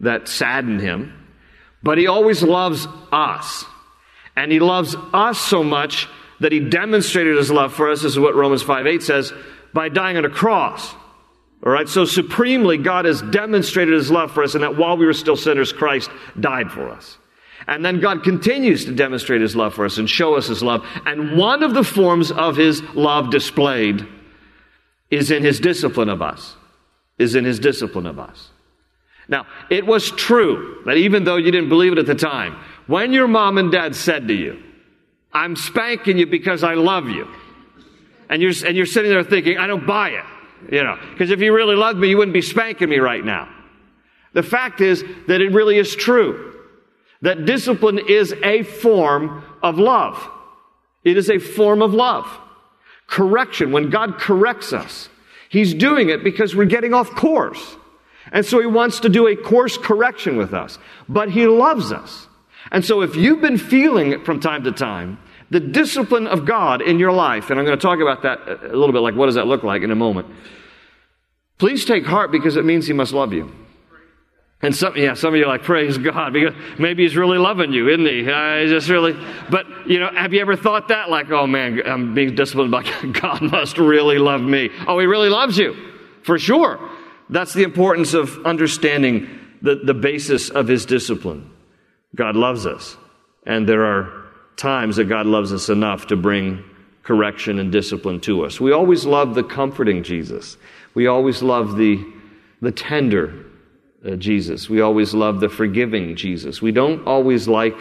that 0.00 0.26
sadden 0.28 0.78
him. 0.78 1.12
But 1.82 1.98
he 1.98 2.06
always 2.06 2.42
loves 2.42 2.88
us. 3.12 3.64
And 4.40 4.50
he 4.50 4.58
loves 4.58 4.96
us 5.12 5.38
so 5.38 5.62
much 5.62 6.08
that 6.40 6.50
he 6.50 6.60
demonstrated 6.60 7.36
his 7.36 7.50
love 7.50 7.74
for 7.74 7.90
us, 7.90 8.00
this 8.00 8.12
is 8.12 8.18
what 8.18 8.34
Romans 8.34 8.62
5 8.62 8.86
8 8.86 9.02
says, 9.02 9.34
by 9.74 9.90
dying 9.90 10.16
on 10.16 10.24
a 10.24 10.30
cross. 10.30 10.94
All 11.62 11.70
right, 11.70 11.86
so 11.86 12.06
supremely, 12.06 12.78
God 12.78 13.04
has 13.04 13.20
demonstrated 13.20 13.92
his 13.92 14.10
love 14.10 14.32
for 14.32 14.42
us, 14.42 14.54
and 14.54 14.64
that 14.64 14.78
while 14.78 14.96
we 14.96 15.04
were 15.04 15.12
still 15.12 15.36
sinners, 15.36 15.74
Christ 15.74 16.08
died 16.40 16.72
for 16.72 16.88
us. 16.88 17.18
And 17.66 17.84
then 17.84 18.00
God 18.00 18.24
continues 18.24 18.86
to 18.86 18.94
demonstrate 18.94 19.42
his 19.42 19.54
love 19.54 19.74
for 19.74 19.84
us 19.84 19.98
and 19.98 20.08
show 20.08 20.36
us 20.36 20.46
his 20.46 20.62
love. 20.62 20.86
And 21.04 21.36
one 21.36 21.62
of 21.62 21.74
the 21.74 21.84
forms 21.84 22.32
of 22.32 22.56
his 22.56 22.80
love 22.94 23.30
displayed 23.30 24.06
is 25.10 25.30
in 25.30 25.42
his 25.42 25.60
discipline 25.60 26.08
of 26.08 26.22
us. 26.22 26.56
Is 27.18 27.34
in 27.34 27.44
his 27.44 27.58
discipline 27.58 28.06
of 28.06 28.18
us. 28.18 28.48
Now, 29.28 29.46
it 29.70 29.86
was 29.86 30.10
true 30.10 30.82
that 30.86 30.96
even 30.96 31.24
though 31.24 31.36
you 31.36 31.50
didn't 31.50 31.68
believe 31.68 31.92
it 31.92 31.98
at 31.98 32.06
the 32.06 32.14
time, 32.14 32.56
when 32.86 33.12
your 33.12 33.28
mom 33.28 33.58
and 33.58 33.70
dad 33.70 33.94
said 33.94 34.28
to 34.28 34.34
you, 34.34 34.62
I'm 35.32 35.56
spanking 35.56 36.18
you 36.18 36.26
because 36.26 36.64
I 36.64 36.74
love 36.74 37.08
you, 37.08 37.28
and 38.28 38.42
you're, 38.42 38.52
and 38.66 38.76
you're 38.76 38.86
sitting 38.86 39.10
there 39.10 39.22
thinking, 39.22 39.58
I 39.58 39.66
don't 39.66 39.86
buy 39.86 40.10
it, 40.10 40.24
you 40.72 40.82
know, 40.82 40.98
because 41.12 41.30
if 41.30 41.40
you 41.40 41.54
really 41.54 41.76
loved 41.76 41.98
me, 41.98 42.08
you 42.08 42.16
wouldn't 42.16 42.34
be 42.34 42.42
spanking 42.42 42.88
me 42.88 42.98
right 42.98 43.24
now. 43.24 43.48
The 44.32 44.42
fact 44.42 44.80
is 44.80 45.04
that 45.26 45.40
it 45.40 45.52
really 45.52 45.78
is 45.78 45.94
true 45.94 46.50
that 47.22 47.44
discipline 47.44 48.00
is 48.08 48.32
a 48.42 48.62
form 48.62 49.44
of 49.62 49.78
love. 49.78 50.28
It 51.04 51.16
is 51.16 51.30
a 51.30 51.38
form 51.38 51.82
of 51.82 51.92
love. 51.92 52.26
Correction, 53.06 53.72
when 53.72 53.90
God 53.90 54.18
corrects 54.18 54.72
us, 54.72 55.08
He's 55.48 55.74
doing 55.74 56.10
it 56.10 56.22
because 56.22 56.54
we're 56.54 56.64
getting 56.64 56.94
off 56.94 57.10
course. 57.10 57.76
And 58.32 58.46
so 58.46 58.60
He 58.60 58.66
wants 58.66 59.00
to 59.00 59.08
do 59.08 59.26
a 59.26 59.36
course 59.36 59.76
correction 59.76 60.36
with 60.36 60.54
us. 60.54 60.78
But 61.08 61.30
He 61.30 61.46
loves 61.46 61.92
us. 61.92 62.28
And 62.70 62.84
so 62.84 63.02
if 63.02 63.16
you've 63.16 63.40
been 63.40 63.58
feeling 63.58 64.12
it 64.12 64.24
from 64.24 64.40
time 64.40 64.64
to 64.64 64.72
time, 64.72 65.18
the 65.50 65.60
discipline 65.60 66.26
of 66.26 66.44
God 66.44 66.80
in 66.80 66.98
your 66.98 67.12
life, 67.12 67.50
and 67.50 67.58
I'm 67.58 67.66
going 67.66 67.76
to 67.76 67.82
talk 67.82 68.00
about 68.00 68.22
that 68.22 68.48
a 68.48 68.76
little 68.76 68.92
bit, 68.92 69.00
like 69.00 69.14
what 69.14 69.26
does 69.26 69.34
that 69.34 69.46
look 69.46 69.64
like 69.64 69.82
in 69.82 69.90
a 69.90 69.96
moment. 69.96 70.28
Please 71.58 71.84
take 71.84 72.06
heart 72.06 72.30
because 72.30 72.56
it 72.56 72.64
means 72.64 72.86
He 72.86 72.92
must 72.92 73.12
love 73.12 73.32
you. 73.32 73.52
And 74.62 74.76
some, 74.76 74.94
yeah, 74.94 75.14
some 75.14 75.32
of 75.32 75.38
you 75.38 75.46
are 75.46 75.48
like, 75.48 75.62
praise 75.62 75.96
God, 75.96 76.34
because 76.34 76.54
maybe 76.78 77.02
he's 77.02 77.16
really 77.16 77.38
loving 77.38 77.72
you, 77.72 77.88
isn't 77.88 78.04
he? 78.04 78.30
I 78.30 78.66
just 78.66 78.90
really, 78.90 79.14
but 79.48 79.66
you 79.88 79.98
know, 79.98 80.10
have 80.14 80.34
you 80.34 80.40
ever 80.40 80.54
thought 80.54 80.88
that? 80.88 81.08
Like, 81.08 81.30
oh 81.30 81.46
man, 81.46 81.80
I'm 81.86 82.14
being 82.14 82.34
disciplined 82.34 82.70
by 82.70 82.82
God 83.20 83.40
must 83.40 83.78
really 83.78 84.18
love 84.18 84.42
me. 84.42 84.68
Oh, 84.86 84.98
he 84.98 85.06
really 85.06 85.30
loves 85.30 85.56
you, 85.56 85.74
for 86.22 86.38
sure. 86.38 86.78
That's 87.30 87.54
the 87.54 87.62
importance 87.62 88.12
of 88.12 88.44
understanding 88.44 89.28
the, 89.62 89.76
the 89.76 89.94
basis 89.94 90.50
of 90.50 90.68
his 90.68 90.84
discipline. 90.84 91.50
God 92.14 92.36
loves 92.36 92.66
us. 92.66 92.96
And 93.46 93.68
there 93.68 93.84
are 93.84 94.24
times 94.56 94.96
that 94.96 95.04
God 95.04 95.26
loves 95.26 95.52
us 95.52 95.68
enough 95.68 96.08
to 96.08 96.16
bring 96.16 96.64
correction 97.02 97.58
and 97.58 97.72
discipline 97.72 98.20
to 98.20 98.44
us. 98.44 98.60
We 98.60 98.72
always 98.72 99.06
love 99.06 99.34
the 99.34 99.42
comforting 99.42 100.02
Jesus. 100.02 100.56
We 100.94 101.06
always 101.06 101.42
love 101.42 101.76
the, 101.76 102.04
the 102.60 102.72
tender 102.72 103.46
uh, 104.06 104.16
Jesus. 104.16 104.68
We 104.68 104.80
always 104.80 105.14
love 105.14 105.40
the 105.40 105.48
forgiving 105.48 106.16
Jesus. 106.16 106.60
We 106.60 106.72
don't 106.72 107.06
always 107.06 107.48
like 107.48 107.76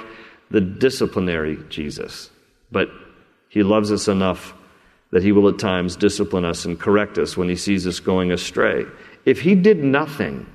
the 0.52 0.62
disciplinary 0.62 1.58
Jesus, 1.70 2.30
but 2.72 2.90
he 3.50 3.64
loves 3.64 3.92
us 3.92 4.08
enough 4.08 4.54
that 5.12 5.24
he 5.24 5.32
will 5.32 5.50
at 5.50 5.60
times 5.60 5.96
discipline 5.96 6.46
us 6.46 6.66
and 6.66 6.80
correct 6.80 7.18
us 7.18 7.36
when 7.36 7.50
he 7.50 7.56
sees 7.56 7.88
us 7.88 8.00
going 8.00 8.32
astray. 8.32 8.86
If 9.26 9.42
he 9.42 9.56
did 9.56 9.84
nothing, 9.84 10.46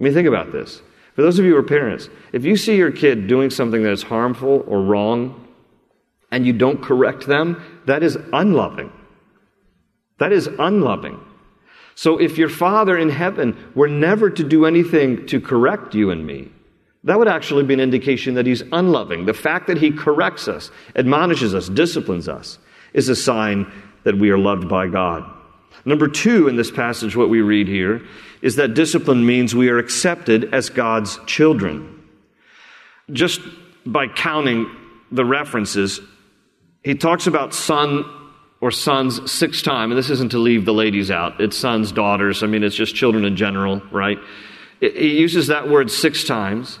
I 0.00 0.04
mean, 0.04 0.14
think 0.14 0.28
about 0.28 0.52
this. 0.52 0.80
For 1.14 1.22
those 1.22 1.38
of 1.38 1.44
you 1.44 1.52
who 1.52 1.58
are 1.58 1.62
parents, 1.62 2.08
if 2.32 2.44
you 2.44 2.56
see 2.56 2.76
your 2.76 2.90
kid 2.90 3.28
doing 3.28 3.50
something 3.50 3.82
that 3.82 3.92
is 3.92 4.02
harmful 4.02 4.64
or 4.66 4.82
wrong 4.82 5.48
and 6.30 6.44
you 6.44 6.52
don't 6.52 6.82
correct 6.82 7.26
them, 7.26 7.62
that 7.86 8.02
is 8.02 8.18
unloving. 8.32 8.92
That 10.18 10.32
is 10.32 10.48
unloving. 10.58 11.20
So 11.94 12.18
if 12.18 12.38
your 12.38 12.48
Father 12.48 12.98
in 12.98 13.10
heaven 13.10 13.56
were 13.76 13.88
never 13.88 14.28
to 14.30 14.42
do 14.42 14.66
anything 14.66 15.26
to 15.26 15.40
correct 15.40 15.94
you 15.94 16.10
and 16.10 16.26
me, 16.26 16.50
that 17.04 17.18
would 17.18 17.28
actually 17.28 17.64
be 17.64 17.74
an 17.74 17.80
indication 17.80 18.34
that 18.34 18.46
he's 18.46 18.62
unloving. 18.72 19.26
The 19.26 19.34
fact 19.34 19.68
that 19.68 19.78
he 19.78 19.92
corrects 19.92 20.48
us, 20.48 20.70
admonishes 20.96 21.54
us, 21.54 21.68
disciplines 21.68 22.28
us, 22.28 22.58
is 22.92 23.08
a 23.08 23.16
sign 23.16 23.70
that 24.04 24.18
we 24.18 24.30
are 24.30 24.38
loved 24.38 24.68
by 24.68 24.88
God. 24.88 25.30
Number 25.84 26.08
two 26.08 26.48
in 26.48 26.56
this 26.56 26.70
passage, 26.70 27.14
what 27.14 27.28
we 27.28 27.40
read 27.40 27.68
here, 27.68 28.02
is 28.40 28.56
that 28.56 28.74
discipline 28.74 29.24
means 29.24 29.54
we 29.54 29.68
are 29.68 29.78
accepted 29.78 30.54
as 30.54 30.70
God's 30.70 31.18
children. 31.26 32.02
Just 33.12 33.40
by 33.84 34.06
counting 34.08 34.66
the 35.10 35.24
references, 35.24 36.00
he 36.82 36.94
talks 36.94 37.26
about 37.26 37.54
son 37.54 38.04
or 38.60 38.70
sons 38.70 39.30
six 39.30 39.60
times, 39.60 39.90
and 39.90 39.98
this 39.98 40.08
isn't 40.08 40.30
to 40.30 40.38
leave 40.38 40.64
the 40.64 40.72
ladies 40.72 41.10
out, 41.10 41.38
it's 41.40 41.56
sons, 41.56 41.92
daughters, 41.92 42.42
I 42.42 42.46
mean, 42.46 42.64
it's 42.64 42.74
just 42.74 42.94
children 42.94 43.26
in 43.26 43.36
general, 43.36 43.82
right? 43.90 44.18
He 44.80 45.18
uses 45.18 45.48
that 45.48 45.68
word 45.68 45.90
six 45.90 46.24
times. 46.24 46.78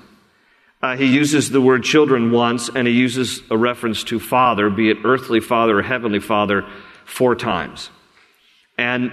Uh, 0.82 0.96
he 0.96 1.06
uses 1.06 1.50
the 1.50 1.60
word 1.60 1.82
children 1.82 2.30
once, 2.30 2.70
and 2.74 2.86
he 2.86 2.92
uses 2.94 3.42
a 3.50 3.56
reference 3.56 4.04
to 4.04 4.18
father, 4.20 4.68
be 4.70 4.90
it 4.90 4.98
earthly 5.04 5.40
father 5.40 5.78
or 5.78 5.82
heavenly 5.82 6.20
father, 6.20 6.64
four 7.04 7.34
times. 7.34 7.90
And 8.76 9.12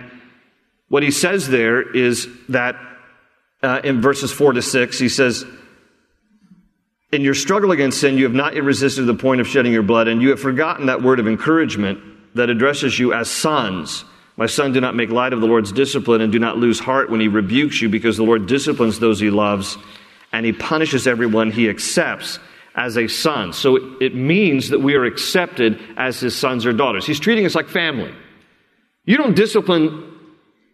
what 0.90 1.04
he 1.04 1.12
says 1.12 1.48
there 1.48 1.82
is 1.82 2.28
that 2.50 2.76
uh, 3.64 3.82
in 3.84 4.02
verses 4.02 4.32
four 4.32 4.54
to 4.54 4.62
six, 4.62 5.00
he 5.00 5.10
says, 5.10 5.46
In 7.12 7.22
your 7.22 7.34
struggle 7.34 7.72
against 7.72 8.00
sin, 8.00 8.18
you 8.18 8.24
have 8.24 8.34
not 8.34 8.56
yet 8.56 8.64
resisted 8.64 9.04
to 9.04 9.12
the 9.14 9.18
point 9.18 9.42
of 9.42 9.48
shedding 9.48 9.72
your 9.72 9.84
blood, 9.84 10.08
and 10.08 10.22
you 10.22 10.30
have 10.32 10.40
forgotten 10.40 10.88
that 10.88 11.02
word 11.02 11.20
of 11.20 11.28
encouragement 11.28 12.00
that 12.36 12.50
addresses 12.50 12.98
you 12.98 13.14
as 13.14 13.30
sons. 13.30 14.04
My 14.38 14.46
son, 14.48 14.72
do 14.72 14.82
not 14.82 14.96
make 14.96 15.10
light 15.10 15.34
of 15.34 15.42
the 15.42 15.48
Lord's 15.48 15.72
discipline 15.72 16.22
and 16.22 16.32
do 16.32 16.40
not 16.40 16.58
lose 16.58 16.80
heart 16.80 17.10
when 17.10 17.20
he 17.20 17.28
rebukes 17.28 17.82
you, 17.82 17.90
because 17.90 18.18
the 18.18 18.24
Lord 18.24 18.48
disciplines 18.48 19.00
those 19.00 19.20
he 19.20 19.30
loves 19.30 19.78
and 20.32 20.46
he 20.46 20.54
punishes 20.54 21.08
everyone 21.08 21.52
he 21.52 21.70
accepts 21.70 22.40
as 22.76 22.98
a 22.98 23.08
son. 23.08 23.54
So 23.54 23.76
it, 23.76 23.84
it 24.02 24.16
means 24.16 24.70
that 24.70 24.80
we 24.80 24.96
are 24.96 25.04
accepted 25.04 25.80
as 25.98 26.20
his 26.20 26.36
sons 26.36 26.66
or 26.66 26.74
daughters. 26.74 27.06
He's 27.06 27.20
treating 27.20 27.46
us 27.46 27.56
like 27.56 27.68
family. 27.68 28.14
You 29.06 29.18
don't 29.18 29.36
discipline 29.36 30.08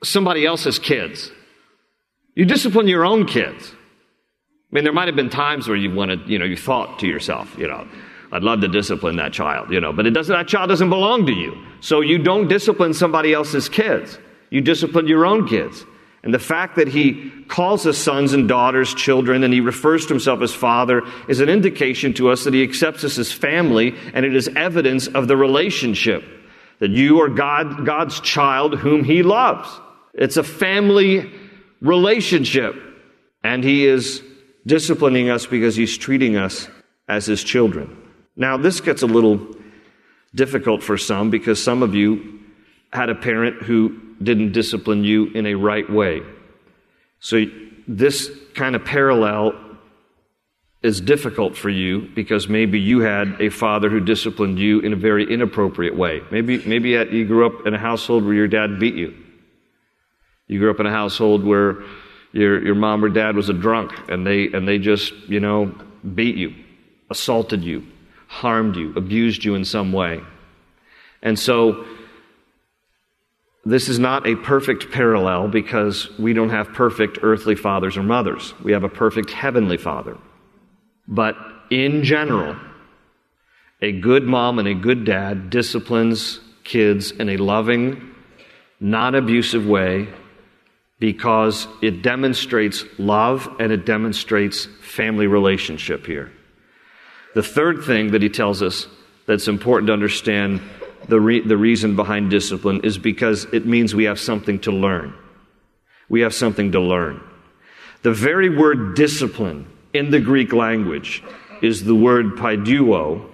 somebody 0.03 0.45
else's 0.45 0.79
kids, 0.79 1.31
you 2.35 2.45
discipline 2.45 2.87
your 2.87 3.05
own 3.05 3.25
kids. 3.25 3.73
I 3.73 4.75
mean, 4.75 4.83
there 4.83 4.93
might 4.93 5.07
have 5.07 5.15
been 5.15 5.29
times 5.29 5.67
where 5.67 5.77
you 5.77 5.93
wanted, 5.93 6.27
you 6.27 6.37
know, 6.37 6.45
you 6.45 6.57
thought 6.57 6.99
to 6.99 7.07
yourself, 7.07 7.55
you 7.57 7.67
know, 7.67 7.87
I'd 8.33 8.43
love 8.43 8.59
to 8.61 8.67
discipline 8.67 9.15
that 9.15 9.31
child, 9.31 9.71
you 9.71 9.79
know, 9.79 9.93
but 9.93 10.05
it 10.05 10.11
doesn't, 10.11 10.35
that 10.35 10.49
child 10.49 10.67
doesn't 10.67 10.89
belong 10.89 11.25
to 11.27 11.31
you. 11.31 11.57
So 11.79 12.01
you 12.01 12.17
don't 12.17 12.49
discipline 12.49 12.93
somebody 12.93 13.33
else's 13.33 13.69
kids. 13.69 14.19
You 14.49 14.59
discipline 14.59 15.07
your 15.07 15.25
own 15.25 15.47
kids. 15.47 15.85
And 16.23 16.33
the 16.33 16.39
fact 16.39 16.75
that 16.75 16.89
he 16.89 17.31
calls 17.47 17.87
us 17.87 17.97
sons 17.97 18.33
and 18.33 18.49
daughters, 18.49 18.93
children, 18.93 19.45
and 19.45 19.53
he 19.53 19.61
refers 19.61 20.05
to 20.07 20.13
himself 20.13 20.41
as 20.41 20.53
father 20.53 21.03
is 21.29 21.39
an 21.39 21.47
indication 21.47 22.13
to 22.15 22.29
us 22.29 22.43
that 22.43 22.53
he 22.53 22.63
accepts 22.63 23.05
us 23.05 23.17
as 23.17 23.31
family, 23.31 23.95
and 24.13 24.25
it 24.25 24.35
is 24.35 24.49
evidence 24.49 25.07
of 25.07 25.29
the 25.29 25.37
relationship 25.37 26.25
that 26.79 26.91
you 26.91 27.21
are 27.21 27.29
God, 27.29 27.85
God's 27.85 28.19
child 28.19 28.77
whom 28.77 29.03
he 29.03 29.23
loves. 29.23 29.69
It's 30.13 30.37
a 30.37 30.43
family 30.43 31.31
relationship, 31.81 32.75
and 33.43 33.63
he 33.63 33.85
is 33.85 34.21
disciplining 34.65 35.29
us 35.29 35.45
because 35.45 35.75
he's 35.75 35.97
treating 35.97 36.35
us 36.35 36.67
as 37.07 37.25
his 37.25 37.43
children. 37.43 37.95
Now, 38.35 38.57
this 38.57 38.81
gets 38.81 39.01
a 39.01 39.07
little 39.07 39.55
difficult 40.35 40.83
for 40.83 40.97
some 40.97 41.29
because 41.29 41.63
some 41.63 41.81
of 41.81 41.95
you 41.95 42.39
had 42.93 43.09
a 43.09 43.15
parent 43.15 43.63
who 43.63 43.99
didn't 44.21 44.51
discipline 44.51 45.03
you 45.03 45.27
in 45.27 45.45
a 45.45 45.55
right 45.55 45.89
way. 45.89 46.21
So, 47.19 47.45
this 47.87 48.29
kind 48.53 48.75
of 48.75 48.83
parallel 48.83 49.53
is 50.87 51.01
difficult 51.01 51.55
for 51.55 51.69
you 51.69 52.09
because 52.15 52.47
maybe 52.47 52.79
you 52.79 53.01
had 53.01 53.35
a 53.39 53.49
father 53.49 53.89
who 53.89 53.99
disciplined 53.99 54.57
you 54.57 54.79
in 54.79 54.93
a 54.93 54.95
very 54.95 55.31
inappropriate 55.31 55.95
way. 55.95 56.21
Maybe, 56.31 56.65
maybe 56.65 56.91
you 56.91 57.25
grew 57.25 57.45
up 57.45 57.67
in 57.67 57.73
a 57.73 57.77
household 57.77 58.23
where 58.23 58.33
your 58.33 58.47
dad 58.47 58.79
beat 58.79 58.95
you. 58.95 59.13
You 60.47 60.59
grew 60.59 60.71
up 60.71 60.79
in 60.79 60.85
a 60.85 60.91
household 60.91 61.43
where 61.43 61.83
your, 62.31 62.63
your 62.65 62.75
mom 62.75 63.03
or 63.03 63.09
dad 63.09 63.35
was 63.35 63.49
a 63.49 63.53
drunk 63.53 63.91
and 64.09 64.25
they, 64.25 64.47
and 64.47 64.67
they 64.67 64.79
just, 64.79 65.13
you 65.27 65.39
know, 65.39 65.75
beat 66.15 66.37
you, 66.37 66.55
assaulted 67.09 67.63
you, 67.63 67.85
harmed 68.27 68.75
you, 68.75 68.93
abused 68.95 69.43
you 69.43 69.55
in 69.55 69.65
some 69.65 69.91
way. 69.91 70.21
And 71.21 71.37
so, 71.37 71.85
this 73.65 73.89
is 73.89 73.99
not 73.99 74.25
a 74.25 74.37
perfect 74.37 74.91
parallel 74.93 75.49
because 75.49 76.17
we 76.17 76.31
don't 76.31 76.51
have 76.51 76.71
perfect 76.71 77.19
earthly 77.21 77.55
fathers 77.55 77.97
or 77.97 78.03
mothers. 78.03 78.53
We 78.63 78.71
have 78.71 78.85
a 78.85 78.89
perfect 78.89 79.29
heavenly 79.29 79.75
father. 79.75 80.17
But 81.07 81.37
in 81.69 82.03
general, 82.03 82.55
a 83.81 83.91
good 83.91 84.23
mom 84.23 84.59
and 84.59 84.67
a 84.67 84.73
good 84.73 85.05
dad 85.05 85.49
disciplines 85.49 86.39
kids 86.63 87.11
in 87.11 87.29
a 87.29 87.37
loving, 87.37 88.13
non 88.79 89.15
abusive 89.15 89.65
way 89.65 90.07
because 90.99 91.67
it 91.81 92.01
demonstrates 92.01 92.83
love 92.97 93.47
and 93.59 93.71
it 93.71 93.85
demonstrates 93.85 94.65
family 94.81 95.27
relationship 95.27 96.05
here. 96.05 96.31
The 97.35 97.43
third 97.43 97.83
thing 97.83 98.11
that 98.11 98.21
he 98.21 98.29
tells 98.29 98.61
us 98.61 98.87
that's 99.27 99.47
important 99.47 99.87
to 99.87 99.93
understand 99.93 100.61
the, 101.07 101.19
re- 101.19 101.45
the 101.45 101.57
reason 101.57 101.95
behind 101.95 102.29
discipline 102.29 102.81
is 102.83 102.97
because 102.97 103.45
it 103.53 103.65
means 103.65 103.93
we 103.93 104.05
have 104.05 104.19
something 104.19 104.59
to 104.61 104.71
learn. 104.71 105.13
We 106.09 106.21
have 106.21 106.33
something 106.33 106.71
to 106.71 106.79
learn. 106.79 107.21
The 108.01 108.13
very 108.13 108.49
word 108.49 108.95
discipline 108.95 109.67
in 109.97 110.11
the 110.11 110.19
Greek 110.19 110.53
language 110.53 111.23
is 111.61 111.83
the 111.83 111.95
word 111.95 112.35
paideuo, 112.35 113.29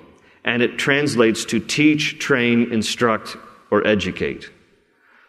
and 0.45 0.61
it 0.61 0.77
translates 0.77 1.45
to 1.45 1.59
teach, 1.59 2.19
train, 2.19 2.71
instruct, 2.71 3.37
or 3.69 3.85
educate. 3.85 4.49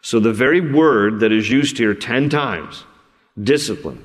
So 0.00 0.20
the 0.20 0.32
very 0.32 0.60
word 0.60 1.20
that 1.20 1.32
is 1.32 1.50
used 1.50 1.78
here 1.78 1.94
10 1.94 2.28
times, 2.28 2.84
discipline, 3.42 4.04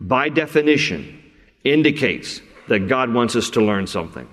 by 0.00 0.28
definition, 0.28 1.22
indicates 1.62 2.40
that 2.68 2.88
God 2.88 3.12
wants 3.12 3.36
us 3.36 3.50
to 3.50 3.60
learn 3.60 3.86
something. 3.86 4.28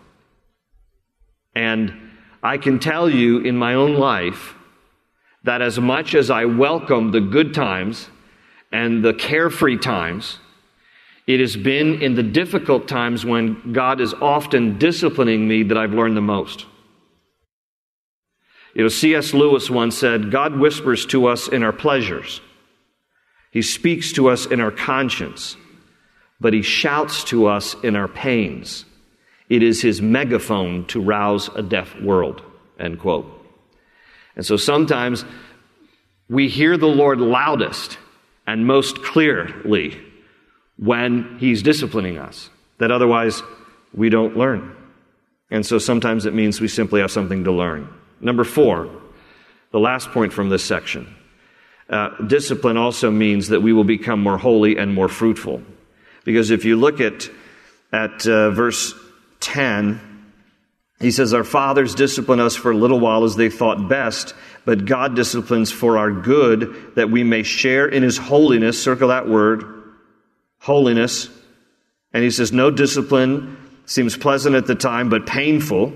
And 1.55 1.93
I 2.41 2.57
can 2.57 2.79
tell 2.79 3.09
you 3.09 3.39
in 3.39 3.57
my 3.57 3.75
own 3.75 3.95
life 3.95 4.55
that 5.43 5.61
as 5.61 5.79
much 5.79 6.15
as 6.15 6.29
I 6.29 6.45
welcome 6.45 7.11
the 7.11 7.21
good 7.21 7.53
times 7.53 8.09
and 8.71 9.03
the 9.03 9.13
carefree 9.13 9.77
times, 9.77 10.39
it 11.25 11.39
has 11.39 11.55
been 11.55 12.01
in 12.01 12.15
the 12.15 12.23
difficult 12.23 12.87
times 12.87 13.25
when 13.25 13.71
God 13.71 14.01
is 14.01 14.13
often 14.15 14.77
disciplining 14.77 15.47
me 15.47 15.63
that 15.63 15.77
I've 15.77 15.93
learned 15.93 16.17
the 16.17 16.21
most. 16.21 16.65
You 18.73 18.83
know, 18.83 18.89
C.S. 18.89 19.33
Lewis 19.33 19.69
once 19.69 19.97
said, 19.97 20.31
God 20.31 20.57
whispers 20.57 21.05
to 21.07 21.27
us 21.27 21.47
in 21.47 21.63
our 21.63 21.71
pleasures. 21.71 22.41
He 23.51 23.61
speaks 23.61 24.11
to 24.13 24.29
us 24.29 24.47
in 24.47 24.59
our 24.59 24.71
conscience, 24.71 25.55
but 26.41 26.53
he 26.53 26.63
shouts 26.63 27.23
to 27.25 27.45
us 27.45 27.75
in 27.83 27.95
our 27.95 28.07
pains. 28.07 28.83
It 29.47 29.61
is 29.61 29.81
his 29.81 30.01
megaphone 30.01 30.85
to 30.87 30.99
rouse 30.99 31.49
a 31.55 31.61
deaf 31.61 31.95
world. 32.01 32.41
End 32.79 32.99
quote. 32.99 33.27
And 34.35 34.45
so 34.45 34.57
sometimes 34.57 35.23
we 36.27 36.49
hear 36.49 36.75
the 36.75 36.87
Lord 36.87 37.19
loudest 37.19 37.99
and 38.47 38.65
most 38.65 39.03
clearly 39.03 40.01
when 40.83 41.37
he's 41.39 41.63
disciplining 41.63 42.17
us, 42.17 42.49
that 42.79 42.91
otherwise 42.91 43.41
we 43.93 44.09
don't 44.09 44.35
learn. 44.35 44.75
And 45.49 45.65
so 45.65 45.77
sometimes 45.77 46.25
it 46.25 46.33
means 46.33 46.59
we 46.59 46.67
simply 46.67 47.01
have 47.01 47.11
something 47.11 47.45
to 47.45 47.51
learn. 47.51 47.87
Number 48.19 48.43
four, 48.43 48.89
the 49.71 49.79
last 49.79 50.11
point 50.11 50.33
from 50.33 50.49
this 50.49 50.63
section. 50.63 51.15
Uh, 51.89 52.09
discipline 52.25 52.77
also 52.77 53.11
means 53.11 53.49
that 53.49 53.61
we 53.61 53.71
will 53.71 53.83
become 53.83 54.21
more 54.21 54.37
holy 54.37 54.77
and 54.77 54.93
more 54.93 55.09
fruitful. 55.09 55.61
Because 56.25 56.51
if 56.51 56.65
you 56.65 56.75
look 56.75 56.99
at, 56.99 57.29
at 57.91 58.25
uh, 58.27 58.51
verse 58.51 58.93
10, 59.41 59.99
he 60.99 61.11
says, 61.11 61.33
Our 61.33 61.43
fathers 61.43 61.95
discipline 61.95 62.39
us 62.39 62.55
for 62.55 62.71
a 62.71 62.77
little 62.77 62.99
while 62.99 63.23
as 63.23 63.35
they 63.35 63.49
thought 63.49 63.89
best, 63.89 64.33
but 64.65 64.85
God 64.85 65.15
disciplines 65.15 65.71
for 65.71 65.97
our 65.97 66.11
good 66.11 66.95
that 66.95 67.09
we 67.09 67.23
may 67.23 67.43
share 67.43 67.87
in 67.87 68.03
his 68.03 68.17
holiness. 68.17 68.81
Circle 68.81 69.09
that 69.09 69.27
word, 69.27 69.72
holiness. 70.63 71.29
And 72.13 72.23
he 72.23 72.31
says, 72.31 72.51
No 72.51 72.71
discipline 72.71 73.57
seems 73.85 74.17
pleasant 74.17 74.55
at 74.55 74.65
the 74.65 74.75
time, 74.75 75.09
but 75.09 75.25
painful. 75.27 75.93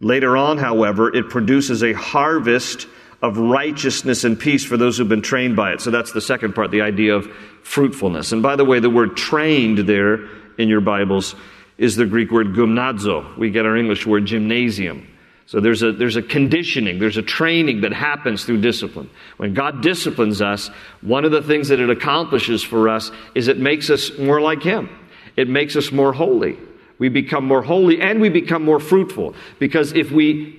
Later 0.00 0.36
on, 0.36 0.58
however, 0.58 1.14
it 1.14 1.28
produces 1.28 1.82
a 1.82 1.92
harvest 1.92 2.86
of 3.22 3.36
righteousness 3.36 4.24
and 4.24 4.38
peace 4.38 4.64
for 4.64 4.76
those 4.76 4.96
who've 4.96 5.08
been 5.08 5.22
trained 5.22 5.56
by 5.56 5.72
it. 5.72 5.80
So 5.80 5.90
that's 5.90 6.12
the 6.12 6.20
second 6.20 6.54
part, 6.54 6.70
the 6.70 6.82
idea 6.82 7.16
of 7.16 7.26
fruitfulness. 7.62 8.32
And 8.32 8.42
by 8.42 8.56
the 8.56 8.64
way, 8.64 8.80
the 8.80 8.90
word 8.90 9.16
trained 9.16 9.78
there 9.78 10.26
in 10.58 10.68
your 10.68 10.80
Bibles 10.80 11.34
is 11.76 11.96
the 11.96 12.06
Greek 12.06 12.30
word 12.30 12.48
gymnazo. 12.48 13.36
We 13.36 13.50
get 13.50 13.66
our 13.66 13.76
English 13.76 14.06
word 14.06 14.26
gymnasium. 14.26 15.06
So 15.50 15.58
there's 15.58 15.82
a, 15.82 15.90
there's 15.90 16.14
a 16.14 16.22
conditioning, 16.22 17.00
there's 17.00 17.16
a 17.16 17.22
training 17.22 17.80
that 17.80 17.92
happens 17.92 18.44
through 18.44 18.60
discipline. 18.60 19.10
When 19.36 19.52
God 19.52 19.82
disciplines 19.82 20.40
us, 20.40 20.70
one 21.00 21.24
of 21.24 21.32
the 21.32 21.42
things 21.42 21.70
that 21.70 21.80
it 21.80 21.90
accomplishes 21.90 22.62
for 22.62 22.88
us 22.88 23.10
is 23.34 23.48
it 23.48 23.58
makes 23.58 23.90
us 23.90 24.16
more 24.16 24.40
like 24.40 24.62
Him. 24.62 24.88
It 25.36 25.48
makes 25.48 25.74
us 25.74 25.90
more 25.90 26.12
holy. 26.12 26.56
We 27.00 27.08
become 27.08 27.46
more 27.46 27.62
holy 27.62 28.00
and 28.00 28.20
we 28.20 28.28
become 28.28 28.64
more 28.64 28.78
fruitful. 28.78 29.34
Because 29.58 29.92
if 29.92 30.12
we 30.12 30.56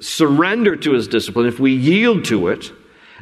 surrender 0.00 0.76
to 0.76 0.92
His 0.92 1.08
discipline, 1.08 1.46
if 1.46 1.58
we 1.58 1.72
yield 1.72 2.24
to 2.26 2.46
it, 2.46 2.70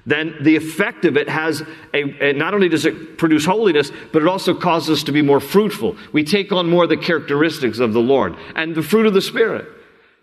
then 0.04 0.36
the 0.42 0.56
effect 0.56 1.06
of 1.06 1.16
it 1.16 1.30
has 1.30 1.62
a, 1.94 2.34
not 2.34 2.52
only 2.52 2.68
does 2.68 2.84
it 2.84 3.16
produce 3.16 3.46
holiness, 3.46 3.90
but 4.12 4.20
it 4.20 4.28
also 4.28 4.52
causes 4.52 4.98
us 4.98 5.04
to 5.04 5.12
be 5.12 5.22
more 5.22 5.40
fruitful. 5.40 5.96
We 6.12 6.24
take 6.24 6.52
on 6.52 6.68
more 6.68 6.82
of 6.82 6.90
the 6.90 6.98
characteristics 6.98 7.78
of 7.78 7.94
the 7.94 8.02
Lord 8.02 8.36
and 8.54 8.74
the 8.74 8.82
fruit 8.82 9.06
of 9.06 9.14
the 9.14 9.22
Spirit. 9.22 9.66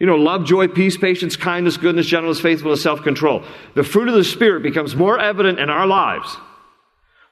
You 0.03 0.07
know, 0.07 0.17
love, 0.17 0.43
joy, 0.43 0.67
peace, 0.67 0.97
patience, 0.97 1.37
kindness, 1.37 1.77
goodness, 1.77 2.05
gentleness, 2.05 2.41
faithfulness, 2.41 2.83
self 2.83 3.03
control. 3.03 3.41
The 3.73 3.85
fruit 3.85 4.09
of 4.09 4.15
the 4.15 4.25
Spirit 4.25 4.61
becomes 4.61 4.97
more 4.97 5.17
evident 5.17 5.59
in 5.61 5.69
our 5.69 5.87
lives 5.87 6.35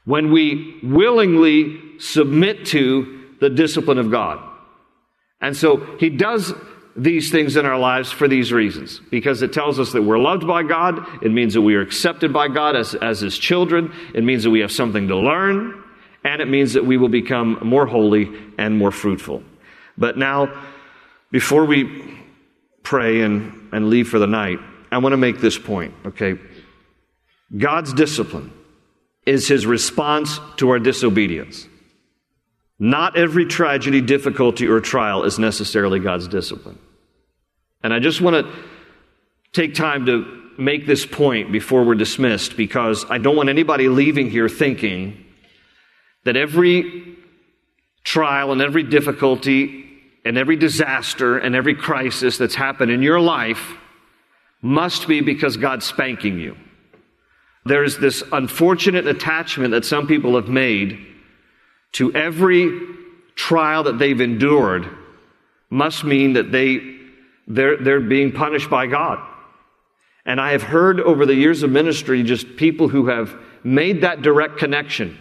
when 0.06 0.32
we 0.32 0.80
willingly 0.82 2.00
submit 2.00 2.68
to 2.68 3.26
the 3.42 3.50
discipline 3.50 3.98
of 3.98 4.10
God. 4.10 4.40
And 5.42 5.58
so 5.58 5.86
He 6.00 6.10
does 6.10 6.54
these 6.96 7.30
things 7.30 7.58
in 7.58 7.66
our 7.66 7.78
lives 7.78 8.10
for 8.10 8.30
these 8.30 8.54
reasons. 8.54 9.02
Because 9.12 9.42
it 9.42 9.52
tells 9.52 9.78
us 9.78 9.92
that 9.92 10.04
we're 10.04 10.18
loved 10.18 10.48
by 10.48 10.64
God. 10.64 11.06
It 11.22 11.34
means 11.34 11.54
that 11.56 11.62
we 11.64 11.76
are 11.76 11.82
accepted 11.82 12.32
by 12.32 12.48
God 12.48 12.78
as, 12.78 12.96
as 12.96 13.20
His 13.20 13.38
children. 13.38 13.94
It 14.16 14.24
means 14.24 14.44
that 14.44 14.50
we 14.50 14.62
have 14.62 14.72
something 14.72 15.10
to 15.10 15.18
learn. 15.18 15.84
And 16.24 16.42
it 16.42 16.48
means 16.48 16.72
that 16.72 16.86
we 16.86 16.96
will 16.96 17.10
become 17.10 17.60
more 17.66 17.86
holy 17.86 18.32
and 18.58 18.78
more 18.78 18.92
fruitful. 18.92 19.44
But 19.98 20.18
now, 20.18 20.54
before 21.32 21.66
we 21.66 22.21
pray 22.92 23.22
and, 23.22 23.70
and 23.72 23.90
leave 23.90 24.10
for 24.10 24.20
the 24.20 24.28
night, 24.28 24.60
I 24.92 24.98
want 24.98 25.14
to 25.14 25.18
make 25.18 25.40
this 25.40 25.58
point, 25.58 25.94
okay? 26.08 26.38
God's 27.58 27.94
discipline 27.94 28.52
is 29.26 29.48
His 29.48 29.66
response 29.66 30.42
to 30.58 30.72
our 30.72 30.78
disobedience. 30.78 31.70
Not 32.80 33.16
every 33.16 33.46
tragedy, 33.46 34.02
difficulty, 34.02 34.68
or 34.68 34.82
trial 34.82 35.24
is 35.24 35.40
necessarily 35.40 36.00
God's 36.00 36.28
discipline. 36.28 36.78
And 37.82 37.94
I 37.94 38.00
just 38.00 38.20
want 38.20 38.46
to 38.46 38.54
take 39.54 39.74
time 39.74 40.06
to 40.08 40.52
make 40.58 40.86
this 40.86 41.06
point 41.06 41.50
before 41.50 41.86
we're 41.86 41.96
dismissed 41.96 42.58
because 42.58 43.06
I 43.10 43.20
don't 43.20 43.38
want 43.38 43.48
anybody 43.48 43.88
leaving 43.88 44.30
here 44.30 44.50
thinking 44.50 45.26
that 46.26 46.36
every 46.36 47.16
trial 48.04 48.52
and 48.52 48.62
every 48.62 48.84
difficulty 48.84 49.91
and 50.24 50.38
every 50.38 50.56
disaster 50.56 51.38
and 51.38 51.56
every 51.56 51.76
crisis 51.76 52.38
that's 52.38 52.56
happened 52.56 52.92
in 52.92 53.02
your 53.02 53.20
life 53.20 53.76
must 54.62 55.08
be 55.08 55.22
because 55.22 55.58
God's 55.58 55.86
spanking 55.86 56.40
you. 56.40 56.56
There's 57.66 57.98
this 57.98 58.24
unfortunate 58.32 59.08
attachment 59.08 59.72
that 59.72 59.86
some 59.86 60.08
people 60.08 60.36
have 60.36 60.48
made 60.48 61.00
to 61.94 62.14
every 62.14 62.80
trial 63.36 63.84
that 63.84 64.00
they've 64.00 64.22
endured 64.22 64.88
must 65.70 66.04
mean 66.04 66.34
that 66.34 66.52
they, 66.52 66.98
they're, 67.48 67.78
they're 67.78 68.00
being 68.00 68.32
punished 68.32 68.70
by 68.70 68.88
God. 68.88 69.20
And 70.26 70.40
I 70.40 70.52
have 70.52 70.64
heard 70.64 71.00
over 71.00 71.26
the 71.26 71.36
years 71.36 71.64
of 71.64 71.72
ministry 71.72 72.22
just 72.24 72.56
people 72.56 72.88
who 72.88 73.08
have 73.08 73.36
made 73.64 74.02
that 74.02 74.22
direct 74.22 74.58
connection 74.58 75.18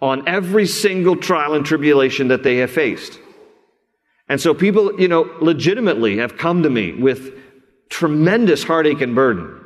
on 0.00 0.28
every 0.28 0.66
single 0.66 1.16
trial 1.16 1.54
and 1.54 1.64
tribulation 1.64 2.28
that 2.28 2.42
they 2.42 2.58
have 2.58 2.70
faced. 2.70 3.18
And 4.28 4.40
so 4.40 4.54
people, 4.54 5.00
you 5.00 5.08
know, 5.08 5.30
legitimately 5.40 6.18
have 6.18 6.36
come 6.36 6.62
to 6.62 6.70
me 6.70 6.92
with 6.92 7.34
tremendous 7.90 8.64
heartache 8.64 9.00
and 9.00 9.14
burden. 9.14 9.60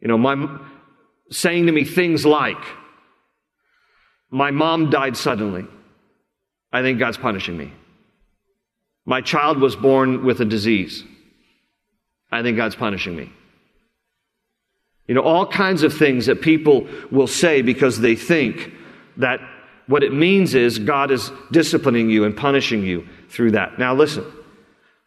You 0.00 0.08
know, 0.08 0.18
my, 0.18 0.60
saying 1.30 1.66
to 1.66 1.72
me 1.72 1.84
things 1.84 2.24
like, 2.24 2.62
my 4.30 4.50
mom 4.50 4.90
died 4.90 5.16
suddenly. 5.16 5.66
I 6.72 6.82
think 6.82 6.98
God's 6.98 7.16
punishing 7.16 7.56
me. 7.56 7.72
My 9.06 9.22
child 9.22 9.58
was 9.58 9.74
born 9.74 10.24
with 10.24 10.40
a 10.40 10.44
disease. 10.44 11.02
I 12.30 12.42
think 12.42 12.56
God's 12.56 12.76
punishing 12.76 13.16
me. 13.16 13.32
You 15.06 15.14
know, 15.14 15.22
all 15.22 15.46
kinds 15.46 15.82
of 15.82 15.96
things 15.96 16.26
that 16.26 16.42
people 16.42 16.86
will 17.10 17.26
say 17.26 17.62
because 17.62 18.00
they 18.00 18.14
think 18.14 18.70
that 19.16 19.40
what 19.88 20.02
it 20.02 20.12
means 20.12 20.54
is 20.54 20.78
God 20.78 21.10
is 21.10 21.32
disciplining 21.50 22.10
you 22.10 22.24
and 22.24 22.36
punishing 22.36 22.84
you 22.84 23.08
through 23.30 23.52
that. 23.52 23.78
Now, 23.78 23.94
listen, 23.94 24.24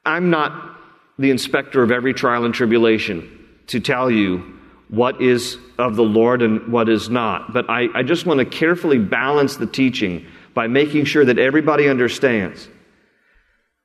I'm 0.05 0.29
not 0.29 0.77
the 1.17 1.29
inspector 1.29 1.81
of 1.83 1.91
every 1.91 2.13
trial 2.13 2.45
and 2.45 2.53
tribulation 2.53 3.47
to 3.67 3.79
tell 3.79 4.09
you 4.11 4.59
what 4.89 5.21
is 5.21 5.57
of 5.77 5.95
the 5.95 6.03
Lord 6.03 6.41
and 6.41 6.71
what 6.71 6.89
is 6.89 7.09
not. 7.09 7.53
But 7.53 7.69
I, 7.69 7.87
I 7.93 8.03
just 8.03 8.25
want 8.25 8.39
to 8.39 8.45
carefully 8.45 8.97
balance 8.97 9.55
the 9.55 9.67
teaching 9.67 10.25
by 10.53 10.67
making 10.67 11.05
sure 11.05 11.23
that 11.23 11.39
everybody 11.39 11.87
understands 11.87 12.67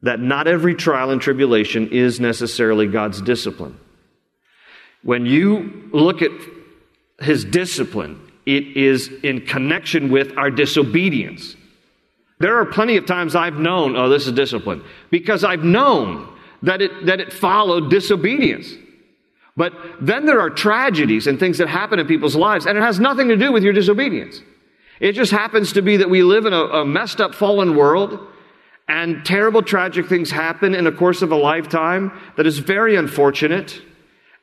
that 0.02 0.18
not 0.18 0.48
every 0.48 0.74
trial 0.74 1.10
and 1.10 1.20
tribulation 1.20 1.88
is 1.88 2.20
necessarily 2.20 2.86
God's 2.86 3.20
discipline. 3.20 3.78
When 5.02 5.26
you 5.26 5.88
look 5.92 6.22
at 6.22 6.32
his 7.20 7.44
discipline, 7.44 8.20
it 8.46 8.76
is 8.76 9.10
in 9.22 9.44
connection 9.44 10.10
with 10.10 10.38
our 10.38 10.50
disobedience. 10.50 11.56
There 12.38 12.56
are 12.56 12.66
plenty 12.66 12.96
of 12.96 13.04
times 13.06 13.34
I've 13.34 13.58
known, 13.58 13.96
oh, 13.96 14.08
this 14.08 14.26
is 14.26 14.32
discipline, 14.32 14.82
because 15.10 15.42
I've 15.44 15.64
known 15.64 16.28
that 16.62 16.80
it, 16.80 17.06
that 17.06 17.20
it 17.20 17.32
followed 17.32 17.90
disobedience. 17.90 18.72
But 19.56 19.72
then 20.00 20.26
there 20.26 20.40
are 20.40 20.50
tragedies 20.50 21.26
and 21.26 21.38
things 21.40 21.58
that 21.58 21.68
happen 21.68 21.98
in 21.98 22.06
people's 22.06 22.36
lives, 22.36 22.66
and 22.66 22.78
it 22.78 22.82
has 22.82 23.00
nothing 23.00 23.28
to 23.28 23.36
do 23.36 23.52
with 23.52 23.62
your 23.62 23.72
disobedience. 23.72 24.40
It 25.00 25.12
just 25.12 25.32
happens 25.32 25.72
to 25.72 25.82
be 25.82 25.96
that 25.96 26.08
we 26.08 26.22
live 26.22 26.46
in 26.46 26.52
a, 26.52 26.62
a 26.62 26.84
messed 26.84 27.20
up, 27.20 27.34
fallen 27.34 27.74
world, 27.74 28.18
And 28.88 29.24
terrible, 29.24 29.62
tragic 29.62 30.06
things 30.06 30.30
happen 30.30 30.74
in 30.74 30.84
the 30.84 30.92
course 30.92 31.22
of 31.22 31.32
a 31.32 31.36
lifetime 31.36 32.12
that 32.36 32.46
is 32.46 32.58
very 32.58 32.94
unfortunate. 32.94 33.80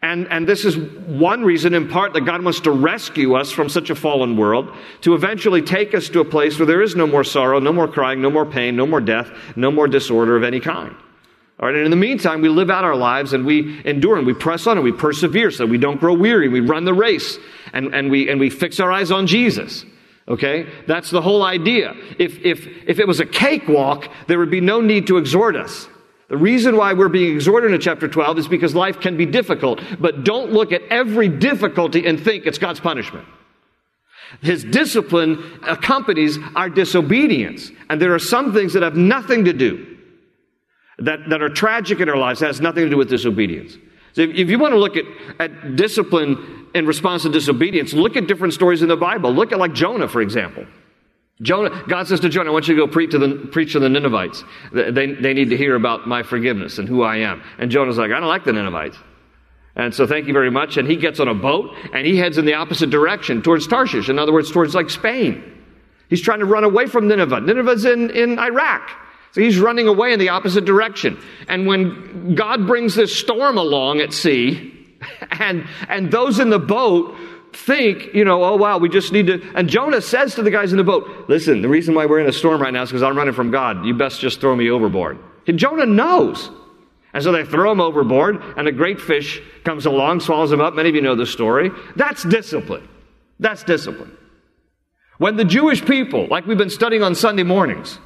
And, 0.04 0.28
and 0.30 0.46
this 0.46 0.66
is 0.66 0.78
one 0.78 1.46
reason, 1.46 1.74
in 1.74 1.88
part, 1.88 2.12
that 2.12 2.22
God 2.22 2.44
wants 2.44 2.60
to 2.62 2.72
rescue 2.72 3.36
us 3.36 3.52
from 3.52 3.70
such 3.70 3.90
a 3.90 3.96
fallen 3.96 4.36
world, 4.36 4.70
to 5.02 5.16
eventually 5.16 5.62
take 5.62 5.96
us 5.96 6.10
to 6.10 6.20
a 6.20 6.26
place 6.26 6.60
where 6.60 6.66
there 6.66 6.82
is 6.82 6.94
no 6.94 7.08
more 7.08 7.24
sorrow, 7.24 7.60
no 7.60 7.72
more 7.72 7.88
crying, 7.88 8.22
no 8.22 8.30
more 8.30 8.46
pain, 8.46 8.76
no 8.76 8.86
more 8.86 9.00
death, 9.00 9.32
no 9.56 9.72
more 9.72 9.88
disorder 9.88 10.36
of 10.36 10.44
any 10.44 10.60
kind. 10.60 10.94
All 11.58 11.68
right, 11.68 11.76
and 11.76 11.86
in 11.86 11.90
the 11.90 11.96
meantime, 11.96 12.42
we 12.42 12.50
live 12.50 12.70
out 12.70 12.84
our 12.84 12.98
lives 12.98 13.32
and 13.32 13.46
we 13.46 13.82
endure 13.86 14.18
and 14.18 14.28
we 14.28 14.34
press 14.34 14.68
on 14.68 14.78
and 14.78 14.84
we 14.84 14.92
persevere 14.92 15.52
so 15.52 15.66
we 15.66 15.78
don't 15.78 16.02
grow 16.02 16.14
weary. 16.14 16.50
We 16.50 16.60
run 16.60 16.84
the 16.84 16.94
race 16.94 17.40
and, 17.72 17.96
and, 17.96 18.12
we, 18.12 18.30
and 18.30 18.42
we 18.42 18.50
fix 18.50 18.82
our 18.82 18.92
eyes 18.92 19.10
on 19.10 19.26
Jesus. 19.26 19.86
Okay? 20.28 20.68
That's 20.86 21.12
the 21.12 21.22
whole 21.22 21.44
idea. 21.44 21.94
If, 22.20 22.40
if, 22.40 22.68
if 22.86 23.00
it 23.00 23.08
was 23.08 23.22
a 23.22 23.26
cakewalk, 23.26 24.10
there 24.28 24.38
would 24.38 24.52
be 24.52 24.60
no 24.60 24.82
need 24.82 25.08
to 25.08 25.18
exhort 25.18 25.56
us. 25.56 25.88
The 26.34 26.38
reason 26.38 26.78
why 26.78 26.94
we're 26.94 27.10
being 27.10 27.36
exhorted 27.36 27.74
in 27.74 27.80
chapter 27.80 28.08
12 28.08 28.40
is 28.40 28.48
because 28.48 28.74
life 28.74 29.00
can 29.00 29.18
be 29.18 29.28
difficult. 29.28 29.80
But 30.00 30.24
don't 30.24 30.52
look 30.52 30.72
at 30.72 30.82
every 30.90 31.30
difficulty 31.30 32.08
and 32.08 32.20
think 32.20 32.48
it's 32.48 32.58
God's 32.58 32.80
punishment. 32.80 33.28
His 34.42 34.64
discipline 34.64 35.60
accompanies 35.62 36.40
our 36.56 36.72
disobedience. 36.72 37.70
And 37.88 38.02
there 38.02 38.16
are 38.16 38.20
some 38.20 38.52
things 38.52 38.74
that 38.74 38.82
have 38.82 38.96
nothing 38.96 39.46
to 39.46 39.54
do, 39.54 39.96
that, 40.98 41.20
that 41.30 41.44
are 41.44 41.50
tragic 41.50 42.00
in 42.00 42.10
our 42.10 42.18
lives, 42.18 42.40
that 42.40 42.48
has 42.48 42.60
nothing 42.60 42.86
to 42.86 42.90
do 42.90 42.98
with 42.98 43.10
disobedience. 43.12 43.78
So 44.14 44.24
if, 44.24 44.32
if 44.32 44.50
you 44.50 44.58
want 44.58 44.74
to 44.74 44.80
look 44.80 44.98
at, 44.98 45.06
at 45.40 45.76
discipline 45.76 46.66
in 46.74 46.88
response 46.88 47.22
to 47.22 47.30
disobedience, 47.30 47.94
look 47.94 48.16
at 48.16 48.26
different 48.26 48.56
stories 48.56 48.82
in 48.82 48.88
the 48.88 48.98
Bible. 48.98 49.32
Look 49.32 49.52
at 49.52 49.60
like 49.60 49.74
Jonah, 49.74 50.08
for 50.08 50.24
example. 50.24 50.66
Jonah, 51.42 51.84
God 51.88 52.08
says 52.08 52.20
to 52.22 52.30
Jonah, 52.30 52.52
I 52.52 52.54
want 52.54 52.68
you 52.68 52.76
to 52.76 52.86
go 52.86 52.92
preach 52.92 53.12
to 53.12 53.18
the, 53.18 53.48
preach 53.52 53.74
to 53.74 53.80
the 53.80 53.90
Ninevites. 53.90 54.44
They, 54.72 54.92
they 54.92 55.34
need 55.34 55.50
to 55.50 55.58
hear 55.58 55.76
about 55.76 56.08
my 56.08 56.24
forgiveness 56.24 56.78
and 56.78 56.88
who 56.88 57.02
I 57.02 57.18
am. 57.18 57.42
And 57.58 57.72
Jonah's 57.72 57.98
like, 57.98 58.12
I 58.12 58.20
don't 58.20 58.30
like 58.30 58.44
the 58.44 58.54
Ninevites. 58.54 58.98
And 59.76 59.94
so 59.94 60.06
thank 60.06 60.28
you 60.28 60.34
very 60.34 60.52
much. 60.52 60.78
And 60.78 60.88
he 60.88 60.96
gets 60.96 61.20
on 61.20 61.28
a 61.28 61.34
boat 61.34 61.76
and 61.94 62.06
he 62.06 62.18
heads 62.18 62.38
in 62.38 62.46
the 62.46 62.54
opposite 62.54 62.92
direction 62.92 63.42
towards 63.42 63.66
Tarshish. 63.66 64.10
In 64.10 64.20
other 64.20 64.32
words, 64.32 64.52
towards 64.52 64.76
like 64.76 64.92
Spain. 64.92 65.44
He's 66.10 66.22
trying 66.22 66.40
to 66.40 66.46
run 66.46 66.64
away 66.64 66.86
from 66.86 67.08
Nineveh. 67.08 67.42
Nineveh's 67.42 67.86
in, 67.86 68.12
in 68.12 68.38
Iraq. 68.38 68.92
So 69.32 69.42
he's 69.42 69.58
running 69.58 69.88
away 69.88 70.14
in 70.14 70.20
the 70.20 70.30
opposite 70.30 70.66
direction. 70.66 71.20
And 71.48 71.66
when 71.66 72.36
God 72.36 72.68
brings 72.68 72.94
this 72.94 73.18
storm 73.18 73.58
along 73.58 74.00
at 74.00 74.14
sea, 74.14 74.72
and, 75.32 75.68
and 75.90 76.12
those 76.12 76.40
in 76.40 76.52
the 76.52 76.60
boat 76.60 77.16
think, 77.56 78.14
you 78.14 78.26
know, 78.26 78.44
oh 78.44 78.56
wow, 78.56 78.78
we 78.78 78.90
just 78.90 79.12
need 79.12 79.28
to. 79.28 79.42
And 79.56 79.70
Jonah 79.70 80.02
says 80.02 80.36
to 80.36 80.44
the 80.44 80.52
guys 80.52 80.72
in 80.72 80.78
the 80.78 80.84
boat, 80.84 81.26
listen, 81.28 81.62
the 81.62 81.70
reason 81.70 81.96
why 81.96 82.06
we're 82.06 82.20
in 82.20 82.28
a 82.28 82.34
storm 82.34 82.62
right 82.62 82.74
now 82.74 82.84
is 82.84 82.90
because 82.90 83.04
I'm 83.04 83.18
running 83.18 83.34
from 83.34 83.52
God. 83.52 83.86
You 83.86 83.94
best 83.94 84.20
just 84.20 84.42
throw 84.42 84.56
me 84.56 84.70
overboard. 84.70 85.20
And 85.48 85.60
Jonah 85.60 85.86
knows. 85.86 86.50
And 87.14 87.24
so 87.24 87.32
they 87.32 87.46
throw 87.46 87.72
him 87.72 87.80
overboard, 87.80 88.42
and 88.58 88.68
a 88.68 88.72
great 88.72 89.00
fish 89.00 89.40
comes 89.64 89.86
along, 89.86 90.22
swallows 90.22 90.52
him 90.52 90.62
up. 90.62 90.74
Many 90.74 90.90
of 90.90 90.96
you 90.96 91.02
know 91.02 91.16
the 91.16 91.28
story. 91.28 91.70
That's 91.96 92.24
discipline. 92.24 92.88
That's 93.40 93.64
discipline. 93.64 94.18
When 95.20 95.36
the 95.36 95.46
Jewish 95.46 95.86
people, 95.86 96.28
like 96.28 96.48
we've 96.48 96.58
been 96.58 96.72
studying 96.72 97.04
on 97.04 97.14
Sunday 97.14 97.44
mornings, 97.44 98.00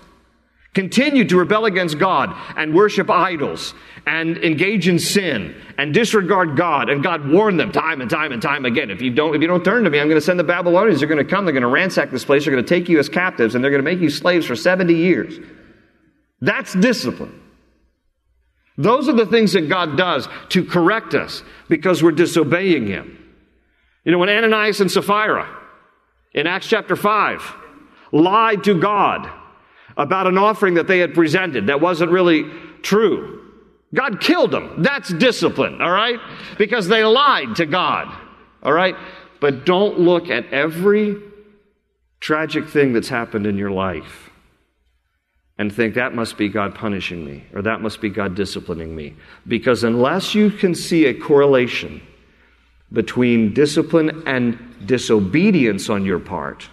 continued 0.78 1.30
to 1.30 1.40
rebel 1.40 1.66
against 1.66 1.98
God 1.98 2.36
and 2.56 2.72
worship 2.72 3.10
idols 3.10 3.74
and 4.06 4.38
engage 4.38 4.88
in 4.88 5.00
sin 5.00 5.60
and 5.80 5.92
disregard 5.92 6.56
God. 6.56 6.88
And 6.88 7.02
God 7.02 7.28
warned 7.28 7.60
them 7.60 7.72
time 7.72 8.00
and 8.00 8.12
time 8.12 8.32
and 8.32 8.40
time 8.40 8.64
again. 8.64 8.92
If 8.92 9.02
you 9.02 9.10
don't, 9.10 9.36
if 9.36 9.42
you 9.42 9.48
don't 9.48 9.66
turn 9.66 9.86
to 9.86 9.90
me, 9.90 10.00
I'm 10.00 10.08
going 10.08 10.22
to 10.22 10.26
send 10.26 10.40
the 10.40 10.44
Babylonians. 10.44 11.00
They're 11.00 11.10
going 11.10 11.18
to 11.18 11.28
come. 11.28 11.46
They're 11.46 11.52
going 11.52 11.64
to 11.64 11.68
ransack 11.68 12.12
this 12.12 12.24
place. 12.24 12.46
They're 12.46 12.54
going 12.54 12.64
to 12.64 12.70
take 12.70 12.90
you 12.90 13.00
as 13.00 13.10
captives 13.10 13.56
and 13.56 13.64
they're 13.64 13.72
going 13.72 13.84
to 13.84 13.92
make 13.92 14.00
you 14.00 14.12
slaves 14.12 14.46
for 14.46 14.56
70 14.56 14.94
years. 14.94 15.40
That's 16.42 16.74
discipline. 16.76 17.42
Those 18.78 19.10
are 19.10 19.14
the 19.14 19.26
things 19.26 19.54
that 19.54 19.70
God 19.70 19.98
does 19.98 20.30
to 20.50 20.64
correct 20.64 21.16
us 21.16 21.42
because 21.70 22.04
we're 22.04 22.12
disobeying 22.12 22.86
Him. 22.86 23.18
You 24.04 24.12
know, 24.12 24.20
when 24.20 24.30
Ananias 24.30 24.80
and 24.80 24.92
Sapphira 24.92 25.50
in 26.36 26.46
Acts 26.46 26.68
chapter 26.68 26.96
5 26.96 27.56
lied 28.12 28.64
to 28.66 28.80
God 28.80 29.32
about 29.98 30.28
an 30.28 30.38
offering 30.38 30.76
that 30.76 30.88
they 30.88 31.00
had 31.00 31.14
presented 31.14 31.68
that 31.68 31.82
wasn't 31.82 32.12
really 32.12 32.44
true. 32.84 33.44
God 33.94 34.22
killed 34.22 34.52
them. 34.52 34.84
That's 34.84 35.10
discipline, 35.14 35.82
all 35.82 35.92
right? 35.92 36.20
Because 36.58 36.88
they 36.88 37.04
lied 37.04 37.56
to 37.58 37.66
God, 37.66 38.16
all 38.62 38.74
right? 38.74 38.96
But 39.40 39.66
don't 39.66 40.00
look 40.00 40.30
at 40.30 40.52
every 40.54 41.18
tragic 42.20 42.68
thing 42.68 42.94
that's 42.94 43.10
happened 43.10 43.46
in 43.46 43.58
your 43.58 43.72
life 43.72 44.30
and 45.58 45.74
think 45.74 45.96
that 45.96 46.14
must 46.14 46.38
be 46.38 46.50
God 46.50 46.76
punishing 46.76 47.26
me 47.26 47.44
or 47.54 47.62
that 47.64 47.82
must 47.82 48.02
be 48.02 48.10
God 48.10 48.36
disciplining 48.36 48.96
me. 48.96 49.16
Because 49.48 49.84
unless 49.84 50.36
you 50.36 50.52
can 50.52 50.76
see 50.76 51.06
a 51.06 51.14
correlation 51.14 52.02
between 52.92 53.54
discipline 53.54 54.24
and 54.28 54.60
disobedience 54.86 55.90
on 55.90 56.06
your 56.06 56.20
part, 56.20 56.70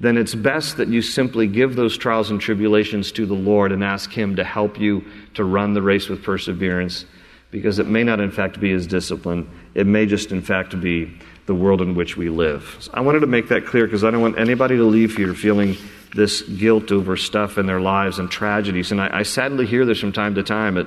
then 0.00 0.16
it's 0.16 0.34
best 0.34 0.76
that 0.76 0.88
you 0.88 1.02
simply 1.02 1.46
give 1.46 1.74
those 1.74 1.96
trials 1.96 2.30
and 2.30 2.40
tribulations 2.40 3.10
to 3.12 3.26
the 3.26 3.34
Lord 3.34 3.72
and 3.72 3.82
ask 3.82 4.12
Him 4.12 4.36
to 4.36 4.44
help 4.44 4.78
you 4.78 5.04
to 5.34 5.44
run 5.44 5.74
the 5.74 5.82
race 5.82 6.08
with 6.08 6.22
perseverance, 6.22 7.04
because 7.50 7.78
it 7.78 7.86
may 7.86 8.04
not, 8.04 8.20
in 8.20 8.30
fact, 8.30 8.60
be 8.60 8.70
His 8.70 8.86
discipline. 8.86 9.50
It 9.74 9.86
may 9.86 10.06
just, 10.06 10.30
in 10.30 10.42
fact, 10.42 10.80
be 10.80 11.18
the 11.46 11.54
world 11.54 11.80
in 11.80 11.94
which 11.94 12.16
we 12.16 12.28
live. 12.28 12.76
So 12.78 12.90
I 12.94 13.00
wanted 13.00 13.20
to 13.20 13.26
make 13.26 13.48
that 13.48 13.66
clear 13.66 13.86
because 13.86 14.04
I 14.04 14.10
don't 14.10 14.20
want 14.20 14.38
anybody 14.38 14.76
to 14.76 14.84
leave 14.84 15.16
here 15.16 15.34
feeling 15.34 15.76
this 16.14 16.42
guilt 16.42 16.92
over 16.92 17.16
stuff 17.16 17.58
in 17.58 17.66
their 17.66 17.80
lives 17.80 18.18
and 18.18 18.30
tragedies. 18.30 18.92
And 18.92 19.00
I, 19.00 19.18
I 19.18 19.22
sadly 19.22 19.66
hear 19.66 19.84
this 19.84 19.98
from 19.98 20.12
time 20.12 20.34
to 20.36 20.42
time 20.42 20.74
that 20.74 20.86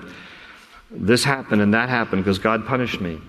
this 0.92 1.24
happened 1.24 1.62
and 1.62 1.74
that 1.74 1.90
happened 1.90 2.24
because 2.24 2.40
God 2.40 2.66
punished 2.66 3.02
me. 3.02 3.20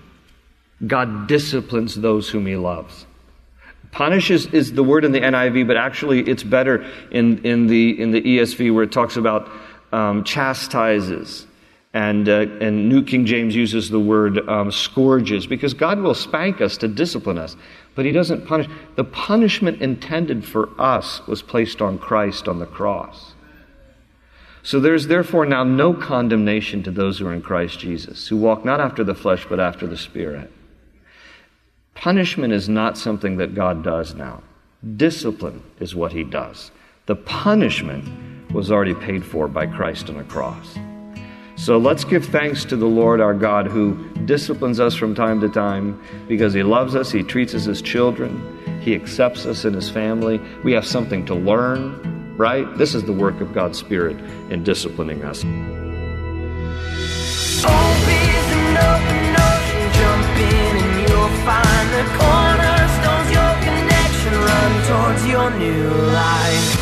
God 0.85 1.27
disciplines 1.27 1.95
those 1.95 2.29
whom 2.29 2.45
He 2.45 2.55
loves. 2.55 3.05
Punish 3.93 4.31
is, 4.31 4.47
is, 4.47 4.73
the 4.73 4.83
word 4.83 5.05
in 5.05 5.11
the 5.11 5.21
NIV, 5.21 5.67
but 5.67 5.77
actually 5.77 6.21
it's 6.21 6.41
better 6.41 6.83
in, 7.11 7.45
in, 7.45 7.67
the, 7.67 8.01
in 8.01 8.09
the 8.09 8.21
ESV 8.21 8.73
where 8.73 8.83
it 8.83 8.91
talks 8.91 9.17
about 9.17 9.49
um, 9.91 10.23
chastises. 10.23 11.45
And, 11.93 12.27
uh, 12.27 12.47
and 12.59 12.89
New 12.89 13.03
King 13.03 13.27
James 13.27 13.55
uses 13.55 13.91
the 13.91 13.99
word 13.99 14.49
um, 14.49 14.71
scourges 14.71 15.45
because 15.45 15.75
God 15.75 15.99
will 15.99 16.15
spank 16.15 16.59
us 16.59 16.75
to 16.77 16.87
discipline 16.87 17.37
us, 17.37 17.55
but 17.93 18.03
He 18.03 18.11
doesn't 18.11 18.47
punish. 18.47 18.67
The 18.95 19.03
punishment 19.03 19.79
intended 19.79 20.43
for 20.43 20.69
us 20.81 21.25
was 21.27 21.43
placed 21.43 21.79
on 21.79 21.99
Christ 21.99 22.47
on 22.47 22.57
the 22.57 22.65
cross. 22.65 23.33
So 24.63 24.79
there's 24.79 25.05
therefore 25.05 25.45
now 25.45 25.63
no 25.63 25.93
condemnation 25.93 26.81
to 26.83 26.91
those 26.91 27.19
who 27.19 27.27
are 27.27 27.33
in 27.33 27.43
Christ 27.43 27.79
Jesus, 27.79 28.27
who 28.27 28.37
walk 28.37 28.65
not 28.65 28.81
after 28.81 29.03
the 29.03 29.13
flesh, 29.13 29.45
but 29.47 29.59
after 29.59 29.85
the 29.85 29.97
Spirit. 29.97 30.51
Punishment 31.95 32.53
is 32.53 32.67
not 32.67 32.97
something 32.97 33.37
that 33.37 33.55
God 33.55 33.83
does 33.83 34.15
now. 34.15 34.41
Discipline 34.97 35.61
is 35.79 35.95
what 35.95 36.11
He 36.11 36.23
does. 36.23 36.71
The 37.05 37.15
punishment 37.15 38.51
was 38.53 38.71
already 38.71 38.93
paid 38.93 39.25
for 39.25 39.47
by 39.47 39.67
Christ 39.67 40.09
on 40.09 40.17
the 40.17 40.23
cross. 40.23 40.77
So 41.55 41.77
let's 41.77 42.03
give 42.03 42.25
thanks 42.25 42.65
to 42.65 42.75
the 42.75 42.87
Lord 42.87 43.21
our 43.21 43.33
God 43.33 43.67
who 43.67 44.09
disciplines 44.25 44.79
us 44.79 44.95
from 44.95 45.13
time 45.13 45.39
to 45.41 45.49
time 45.49 46.01
because 46.27 46.53
He 46.53 46.63
loves 46.63 46.95
us, 46.95 47.11
He 47.11 47.23
treats 47.23 47.53
us 47.53 47.67
as 47.67 47.81
children, 47.81 48.81
He 48.81 48.95
accepts 48.95 49.45
us 49.45 49.63
in 49.63 49.73
His 49.73 49.89
family. 49.89 50.41
We 50.63 50.73
have 50.73 50.85
something 50.85 51.25
to 51.27 51.35
learn, 51.35 52.35
right? 52.37 52.77
This 52.77 52.95
is 52.95 53.03
the 53.03 53.13
work 53.13 53.39
of 53.39 53.53
God's 53.53 53.77
Spirit 53.77 54.17
in 54.51 54.63
disciplining 54.63 55.23
us. 55.23 55.43
Find 61.45 61.89
the 61.91 62.03
cornerstones, 62.17 63.29
your 63.31 63.53
connection, 63.67 64.33
run 64.33 64.71
towards 64.87 65.27
your 65.27 65.49
new 65.59 65.89
life. 66.13 66.79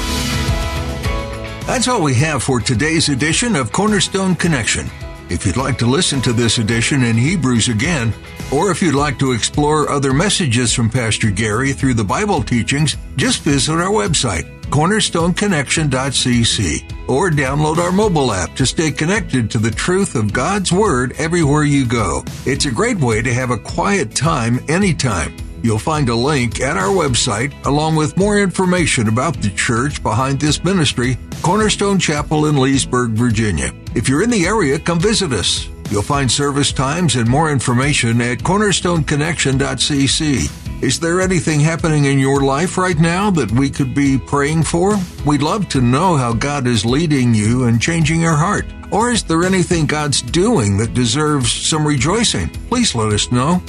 That's 1.65 1.87
all 1.87 2.03
we 2.03 2.13
have 2.15 2.43
for 2.43 2.59
today's 2.59 3.09
edition 3.09 3.55
of 3.55 3.71
Cornerstone 3.71 4.35
Connection. 4.35 4.87
If 5.29 5.45
you'd 5.45 5.57
like 5.57 5.77
to 5.79 5.87
listen 5.87 6.21
to 6.21 6.33
this 6.33 6.57
edition 6.57 7.03
in 7.03 7.17
Hebrews 7.17 7.69
again, 7.69 8.13
or 8.51 8.69
if 8.69 8.81
you'd 8.81 8.93
like 8.93 9.17
to 9.19 9.31
explore 9.31 9.89
other 9.89 10.13
messages 10.13 10.73
from 10.73 10.89
Pastor 10.89 11.31
Gary 11.31 11.71
through 11.73 11.93
the 11.93 12.03
Bible 12.03 12.43
teachings, 12.43 12.97
just 13.15 13.41
visit 13.41 13.73
our 13.73 13.89
website, 13.89 14.60
cornerstoneconnection.cc, 14.71 17.09
or 17.09 17.29
download 17.29 17.77
our 17.77 17.91
mobile 17.91 18.31
app 18.31 18.55
to 18.55 18.65
stay 18.65 18.89
connected 18.89 19.51
to 19.51 19.59
the 19.59 19.69
truth 19.69 20.15
of 20.15 20.33
God's 20.33 20.71
Word 20.71 21.13
everywhere 21.17 21.63
you 21.63 21.85
go. 21.85 22.23
It's 22.45 22.65
a 22.65 22.71
great 22.71 22.97
way 22.97 23.21
to 23.21 23.33
have 23.33 23.51
a 23.51 23.57
quiet 23.57 24.15
time 24.15 24.59
anytime. 24.67 25.35
You'll 25.63 25.77
find 25.77 26.09
a 26.09 26.15
link 26.15 26.59
at 26.59 26.77
our 26.77 26.89
website 26.89 27.53
along 27.65 27.95
with 27.95 28.17
more 28.17 28.39
information 28.39 29.07
about 29.07 29.39
the 29.41 29.51
church 29.51 30.01
behind 30.01 30.39
this 30.39 30.63
ministry, 30.63 31.19
Cornerstone 31.43 31.99
Chapel 31.99 32.47
in 32.47 32.57
Leesburg, 32.57 33.11
Virginia. 33.11 33.71
If 33.93 34.09
you're 34.09 34.23
in 34.23 34.31
the 34.31 34.45
area, 34.45 34.79
come 34.79 34.99
visit 34.99 35.33
us. 35.33 35.67
You'll 35.91 36.01
find 36.01 36.31
service 36.31 36.71
times 36.71 37.17
and 37.17 37.29
more 37.29 37.51
information 37.51 38.21
at 38.21 38.37
cornerstoneconnection.cc. 38.37 40.81
Is 40.81 41.01
there 41.01 41.19
anything 41.19 41.59
happening 41.59 42.05
in 42.05 42.17
your 42.17 42.41
life 42.41 42.77
right 42.77 42.97
now 42.97 43.29
that 43.31 43.51
we 43.51 43.69
could 43.69 43.93
be 43.93 44.17
praying 44.17 44.63
for? 44.63 44.97
We'd 45.25 45.41
love 45.41 45.67
to 45.69 45.81
know 45.81 46.15
how 46.15 46.31
God 46.31 46.65
is 46.65 46.85
leading 46.85 47.35
you 47.35 47.65
and 47.65 47.81
changing 47.81 48.21
your 48.21 48.37
heart. 48.37 48.65
Or 48.89 49.11
is 49.11 49.23
there 49.23 49.43
anything 49.43 49.85
God's 49.85 50.21
doing 50.21 50.77
that 50.77 50.93
deserves 50.93 51.51
some 51.51 51.85
rejoicing? 51.85 52.47
Please 52.69 52.95
let 52.95 53.11
us 53.11 53.29
know. 53.29 53.61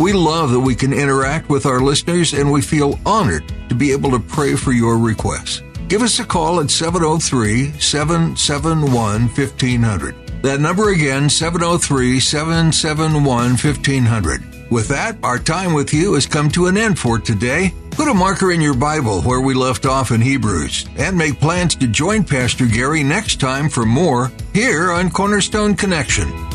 We 0.00 0.12
love 0.12 0.50
that 0.50 0.60
we 0.60 0.74
can 0.74 0.92
interact 0.92 1.48
with 1.48 1.64
our 1.64 1.80
listeners 1.80 2.34
and 2.34 2.50
we 2.50 2.60
feel 2.60 2.98
honored 3.06 3.44
to 3.68 3.76
be 3.76 3.92
able 3.92 4.10
to 4.10 4.18
pray 4.18 4.56
for 4.56 4.72
your 4.72 4.98
requests. 4.98 5.62
Give 5.86 6.02
us 6.02 6.18
a 6.18 6.24
call 6.24 6.58
at 6.60 6.72
703 6.72 7.78
771 7.80 9.28
1500. 9.28 10.27
That 10.42 10.60
number 10.60 10.90
again, 10.90 11.28
703 11.28 12.20
771 12.20 13.24
1500. 13.24 14.70
With 14.70 14.88
that, 14.88 15.16
our 15.22 15.38
time 15.38 15.72
with 15.72 15.92
you 15.92 16.14
has 16.14 16.26
come 16.26 16.48
to 16.50 16.66
an 16.66 16.76
end 16.76 16.98
for 16.98 17.18
today. 17.18 17.72
Put 17.90 18.08
a 18.08 18.14
marker 18.14 18.52
in 18.52 18.60
your 18.60 18.76
Bible 18.76 19.22
where 19.22 19.40
we 19.40 19.54
left 19.54 19.86
off 19.86 20.12
in 20.12 20.20
Hebrews 20.20 20.86
and 20.96 21.18
make 21.18 21.40
plans 21.40 21.74
to 21.76 21.88
join 21.88 22.22
Pastor 22.22 22.66
Gary 22.66 23.02
next 23.02 23.40
time 23.40 23.68
for 23.68 23.84
more 23.84 24.30
here 24.54 24.92
on 24.92 25.10
Cornerstone 25.10 25.74
Connection. 25.74 26.47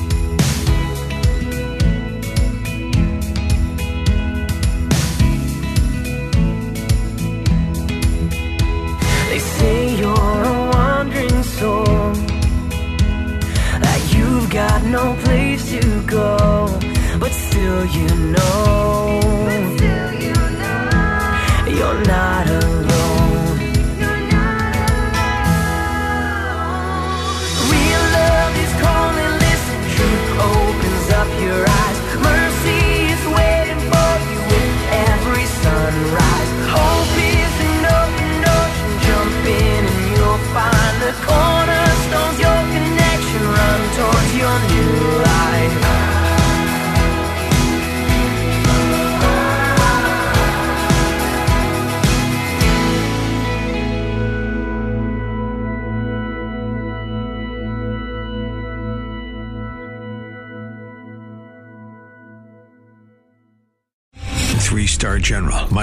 Still 17.54 17.86
you 17.86 18.08
know, 18.32 19.83